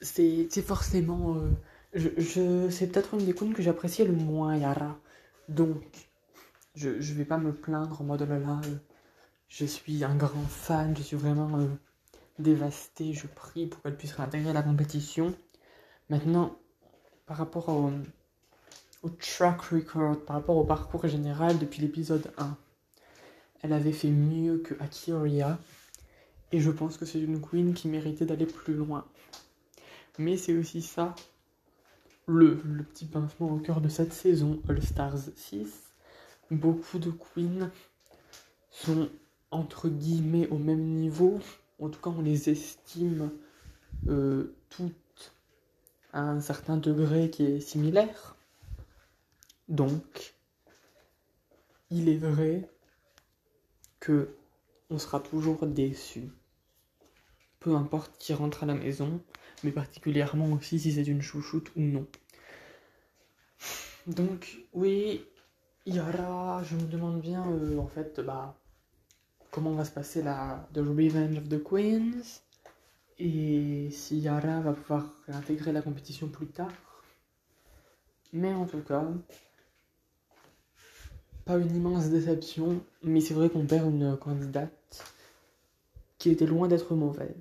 c'est 0.00 0.62
forcément. 0.62 1.34
Euh, 1.36 1.50
je, 1.94 2.08
je 2.18 2.70
c'est 2.70 2.88
peut-être 2.88 3.14
une 3.14 3.24
des 3.26 3.34
queens 3.34 3.52
que 3.52 3.62
j'apprécie 3.62 4.04
le 4.04 4.12
moins, 4.12 4.56
Yara. 4.56 4.98
Donc, 5.48 5.82
je, 6.74 7.00
je 7.00 7.14
vais 7.14 7.24
pas 7.24 7.38
me 7.38 7.52
plaindre 7.54 8.00
en 8.00 8.04
mode 8.04 8.22
oh 8.22 8.26
là 8.26 8.60
euh, 8.66 8.76
je 9.48 9.64
suis 9.66 10.04
un 10.04 10.16
grand 10.16 10.46
fan, 10.48 10.96
je 10.96 11.02
suis 11.02 11.16
vraiment 11.16 11.58
euh, 11.60 11.68
dévasté, 12.38 13.12
je 13.14 13.26
prie 13.28 13.66
pour 13.68 13.82
qu'elle 13.82 13.96
puisse 13.96 14.14
réintégrer 14.14 14.52
la 14.52 14.62
compétition. 14.62 15.34
Maintenant, 16.10 16.58
par 17.26 17.38
rapport 17.38 17.68
au, 17.70 17.92
au 19.02 19.08
track 19.08 19.62
record, 19.62 20.24
par 20.24 20.36
rapport 20.36 20.56
au 20.56 20.64
parcours 20.64 21.06
général 21.06 21.58
depuis 21.58 21.80
l'épisode 21.80 22.30
1, 22.38 22.56
elle 23.62 23.72
avait 23.72 23.92
fait 23.92 24.10
mieux 24.10 24.58
que 24.58 24.74
Akiria. 24.80 25.58
Et 26.52 26.60
je 26.60 26.70
pense 26.70 26.96
que 26.96 27.04
c'est 27.04 27.20
une 27.20 27.40
queen 27.40 27.74
qui 27.74 27.88
méritait 27.88 28.26
d'aller 28.26 28.46
plus 28.46 28.74
loin. 28.74 29.06
Mais 30.18 30.36
c'est 30.36 30.56
aussi 30.56 30.82
ça, 30.82 31.14
le, 32.26 32.56
petit 32.92 33.06
pincement 33.06 33.52
au 33.52 33.58
cœur 33.58 33.80
de 33.80 33.88
cette 33.88 34.12
saison 34.12 34.60
All 34.68 34.82
Stars 34.82 35.30
6. 35.34 35.68
Beaucoup 36.50 36.98
de 36.98 37.10
queens 37.10 37.70
sont 38.70 39.08
entre 39.50 39.88
guillemets 39.88 40.48
au 40.48 40.58
même 40.58 40.84
niveau. 40.84 41.38
En 41.78 41.88
tout 41.88 42.00
cas, 42.00 42.10
on 42.10 42.22
les 42.22 42.50
estime 42.50 43.30
euh, 44.08 44.54
toutes 44.68 45.32
à 46.12 46.22
un 46.22 46.40
certain 46.40 46.76
degré 46.76 47.30
qui 47.30 47.44
est 47.44 47.60
similaire. 47.60 48.36
Donc, 49.70 50.34
il 51.90 52.08
est 52.08 52.16
vrai 52.16 52.68
que 54.00 54.34
on 54.90 54.98
sera 54.98 55.20
toujours 55.20 55.64
déçu. 55.64 56.28
Peu 57.60 57.76
importe 57.76 58.18
qui 58.18 58.34
rentre 58.34 58.64
à 58.64 58.66
la 58.66 58.74
maison, 58.74 59.22
mais 59.62 59.70
particulièrement 59.70 60.50
aussi 60.52 60.80
si 60.80 60.92
c'est 60.92 61.06
une 61.06 61.22
chouchoute 61.22 61.70
ou 61.76 61.82
non. 61.82 62.06
Donc, 64.08 64.58
oui, 64.72 65.24
Yara, 65.86 66.64
je 66.64 66.74
me 66.74 66.86
demande 66.88 67.20
bien, 67.20 67.48
euh, 67.48 67.78
en 67.78 67.86
fait, 67.86 68.18
bah, 68.18 68.58
comment 69.52 69.74
va 69.74 69.84
se 69.84 69.92
passer 69.92 70.20
la 70.20 70.68
The 70.74 70.78
Revenge 70.78 71.38
of 71.38 71.48
the 71.48 71.62
Queens 71.62 72.42
et 73.20 73.88
si 73.92 74.18
Yara 74.18 74.62
va 74.62 74.72
pouvoir 74.72 75.04
intégrer 75.28 75.70
la 75.70 75.82
compétition 75.82 76.28
plus 76.28 76.48
tard. 76.48 76.72
Mais 78.32 78.52
en 78.52 78.66
tout 78.66 78.80
cas, 78.80 79.06
pas 81.50 81.58
une 81.58 81.74
immense 81.74 82.10
déception, 82.10 82.80
mais 83.02 83.20
c'est 83.20 83.34
vrai 83.34 83.50
qu'on 83.50 83.66
perd 83.66 83.90
une 83.90 84.16
candidate 84.16 85.04
qui 86.18 86.30
était 86.30 86.46
loin 86.46 86.68
d'être 86.68 86.94
mauvaise. 86.94 87.34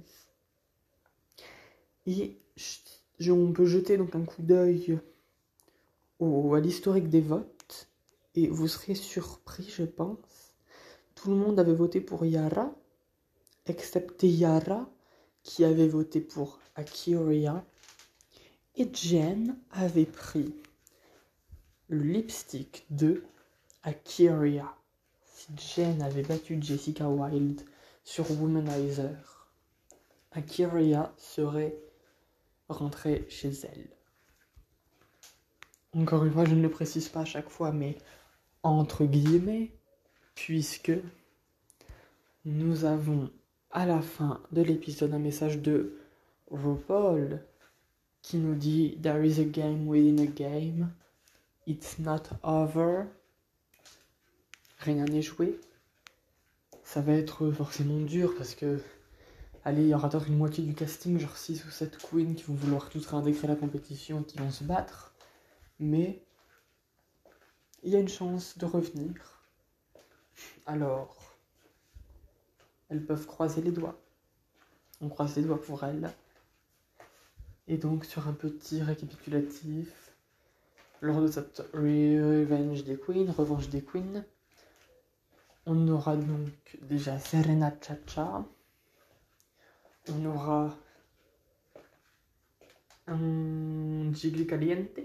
Et 2.07 2.35
on 3.29 3.51
peut 3.51 3.67
jeter 3.67 3.97
donc 3.97 4.15
un 4.15 4.23
coup 4.23 4.41
d'œil 4.41 4.97
à 6.21 6.59
l'historique 6.59 7.09
des 7.09 7.21
votes. 7.21 7.87
Et 8.33 8.47
vous 8.47 8.67
serez 8.67 8.95
surpris, 8.95 9.69
je 9.69 9.83
pense. 9.83 10.55
Tout 11.13 11.29
le 11.29 11.35
monde 11.35 11.59
avait 11.59 11.75
voté 11.75 12.01
pour 12.01 12.25
Yara, 12.25 12.73
excepté 13.67 14.27
Yara, 14.27 14.89
qui 15.43 15.63
avait 15.63 15.87
voté 15.87 16.19
pour 16.19 16.57
Akiria. 16.75 17.63
Et 18.75 18.89
Jen 18.91 19.55
avait 19.69 20.05
pris 20.05 20.51
le 21.89 22.01
lipstick 22.01 22.87
de 22.89 23.21
Akiria. 23.83 24.75
Si 25.23 25.47
Jen 25.55 26.01
avait 26.01 26.23
battu 26.23 26.57
Jessica 26.61 27.07
Wilde 27.07 27.61
sur 28.03 28.29
Womanizer, 28.29 29.47
Akiria 30.31 31.13
serait 31.17 31.75
rentrer 32.67 33.25
chez 33.29 33.51
elle. 33.63 33.89
Encore 35.95 36.23
une 36.23 36.33
fois, 36.33 36.45
je 36.45 36.55
ne 36.55 36.61
le 36.61 36.69
précise 36.69 37.09
pas 37.09 37.21
à 37.21 37.25
chaque 37.25 37.49
fois, 37.49 37.71
mais 37.71 37.97
entre 38.63 39.05
guillemets, 39.05 39.71
puisque 40.35 40.91
nous 42.45 42.85
avons 42.85 43.31
à 43.71 43.85
la 43.85 44.01
fin 44.01 44.41
de 44.51 44.61
l'épisode 44.61 45.13
un 45.13 45.19
message 45.19 45.59
de 45.59 45.97
RuPaul 46.51 47.41
qui 48.21 48.37
nous 48.37 48.55
dit 48.55 48.97
There 49.01 49.25
is 49.25 49.39
a 49.39 49.45
game 49.45 49.87
within 49.87 50.19
a 50.19 50.27
game. 50.27 50.91
It's 51.65 51.99
not 51.99 52.29
over. 52.43 53.07
Rien 54.79 55.05
n'est 55.05 55.21
joué. 55.21 55.59
Ça 56.83 57.01
va 57.01 57.13
être 57.13 57.51
forcément 57.51 57.99
dur 57.99 58.33
parce 58.37 58.55
que 58.55 58.81
allez, 59.63 59.83
il 59.83 59.89
y 59.89 59.93
aura 59.93 60.09
peut-être 60.09 60.27
une 60.27 60.37
moitié 60.37 60.63
du 60.63 60.73
casting, 60.73 61.19
genre 61.19 61.37
6 61.37 61.65
ou 61.65 61.69
7 61.69 61.97
queens 61.97 62.33
qui 62.33 62.43
vont 62.43 62.55
vouloir 62.55 62.89
tous 62.89 63.05
réintégrer 63.05 63.47
la 63.47 63.55
compétition 63.55 64.21
et 64.21 64.23
qui 64.23 64.37
vont 64.37 64.51
se 64.51 64.63
battre. 64.63 65.13
Mais 65.79 66.23
il 67.83 67.91
y 67.91 67.95
a 67.95 67.99
une 67.99 68.09
chance 68.09 68.57
de 68.57 68.65
revenir 68.65 69.43
Alors, 70.65 71.35
elles 72.89 73.05
peuvent 73.05 73.25
croiser 73.25 73.61
les 73.61 73.71
doigts. 73.71 73.99
On 75.01 75.09
croise 75.09 75.35
les 75.35 75.43
doigts 75.43 75.61
pour 75.61 75.83
elles. 75.83 76.11
Et 77.67 77.77
donc, 77.77 78.05
sur 78.05 78.27
un 78.27 78.33
petit 78.33 78.81
récapitulatif, 78.81 80.11
lors 81.01 81.21
de 81.21 81.27
cette 81.27 81.61
Revenge 81.73 82.83
des 82.83 82.97
Queens, 82.97 83.31
Revanche 83.37 83.69
des 83.69 83.81
Queens, 83.81 84.23
on 85.65 85.87
aura 85.87 86.15
donc 86.15 86.77
déjà 86.81 87.19
Serena 87.19 87.73
Chacha, 87.81 88.45
on 90.09 90.25
aura 90.25 90.75
un 93.07 94.13
Gigli 94.13 94.45
Caliente, 94.45 94.99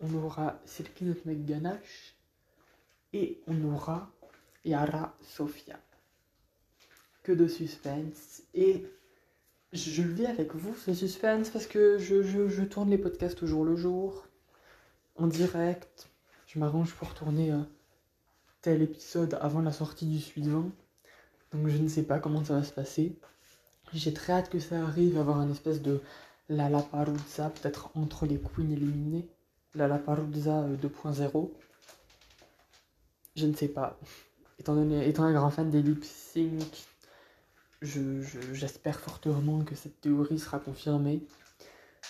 on 0.00 0.14
aura 0.14 0.60
Silky 0.64 1.04
Nutmeg 1.04 1.44
Ganache 1.44 2.14
et 3.12 3.40
on 3.46 3.72
aura 3.72 4.10
Yara 4.64 5.14
Sofia. 5.22 5.78
Que 7.22 7.32
de 7.32 7.46
suspense. 7.46 8.42
Et 8.54 8.86
je 9.72 10.02
le 10.02 10.12
vis 10.12 10.26
avec 10.26 10.54
vous 10.54 10.74
ce 10.74 10.94
suspense 10.94 11.50
parce 11.50 11.66
que 11.66 11.98
je, 11.98 12.22
je, 12.22 12.62
tourne 12.62 12.90
les 12.90 12.98
podcasts 12.98 13.42
au 13.42 13.46
jour 13.46 13.64
le 13.64 13.76
jour, 13.76 14.26
en 15.16 15.26
direct. 15.26 16.08
Je 16.46 16.58
m'arrange 16.58 16.94
pour 16.94 17.14
tourner 17.14 17.52
euh, 17.52 17.60
tel 18.60 18.82
épisode 18.82 19.38
avant 19.40 19.60
la 19.60 19.72
sortie 19.72 20.06
du 20.06 20.20
suivant. 20.20 20.70
Donc 21.52 21.68
je 21.68 21.76
ne 21.76 21.88
sais 21.88 22.02
pas 22.02 22.18
comment 22.18 22.44
ça 22.44 22.54
va 22.54 22.62
se 22.62 22.72
passer. 22.72 23.16
J'ai 23.92 24.12
très 24.12 24.34
hâte 24.34 24.50
que 24.50 24.58
ça 24.58 24.82
arrive, 24.82 25.18
avoir 25.18 25.38
un 25.38 25.50
espèce 25.50 25.80
de 25.80 26.00
la 26.48 26.68
Laparuzza, 26.68 27.50
peut-être 27.50 27.90
entre 27.94 28.26
les 28.26 28.38
queens 28.38 28.70
éliminées. 28.70 29.28
La 29.74 29.88
Laparuzza 29.88 30.66
2.0. 30.82 31.36
Euh, 31.36 31.46
je 33.36 33.46
ne 33.46 33.54
sais 33.54 33.68
pas. 33.68 33.98
Étant, 34.58 34.74
donné, 34.74 35.08
étant 35.08 35.24
un 35.24 35.32
grand 35.32 35.50
fan 35.50 35.70
des 35.70 35.82
lip 35.82 36.04
sync, 36.04 36.62
j'espère 37.80 38.98
fortement 38.98 39.62
que 39.62 39.74
cette 39.74 40.00
théorie 40.00 40.38
sera 40.38 40.58
confirmée. 40.58 41.22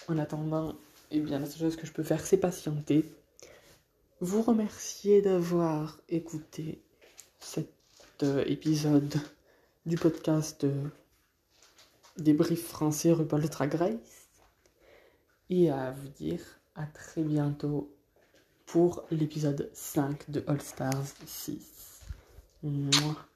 En 0.09 0.18
attendant, 0.18 0.74
eh 1.11 1.20
bien, 1.20 1.38
la 1.38 1.46
seule 1.46 1.61
chose 1.61 1.76
que 1.76 1.86
je 1.86 1.92
peux 1.92 2.03
faire, 2.03 2.24
c'est 2.24 2.38
patienter. 2.38 3.05
Vous 4.20 4.42
remercier 4.42 5.22
d'avoir 5.22 6.00
écouté 6.08 6.82
cet 7.38 7.70
euh, 8.24 8.42
épisode 8.46 9.14
du 9.86 9.96
podcast 9.96 10.64
euh, 10.64 10.88
Débrief 12.16 12.66
français 12.66 13.12
RuPaul 13.12 13.48
Drag 13.48 13.74
Race. 13.74 14.28
Et 15.50 15.70
à 15.70 15.92
vous 15.92 16.08
dire 16.08 16.40
à 16.74 16.86
très 16.86 17.22
bientôt 17.22 17.94
pour 18.66 19.04
l'épisode 19.12 19.70
5 19.72 20.28
de 20.32 20.42
All 20.48 20.62
Stars 20.62 21.14
6. 21.24 22.00
Mouah. 22.64 23.28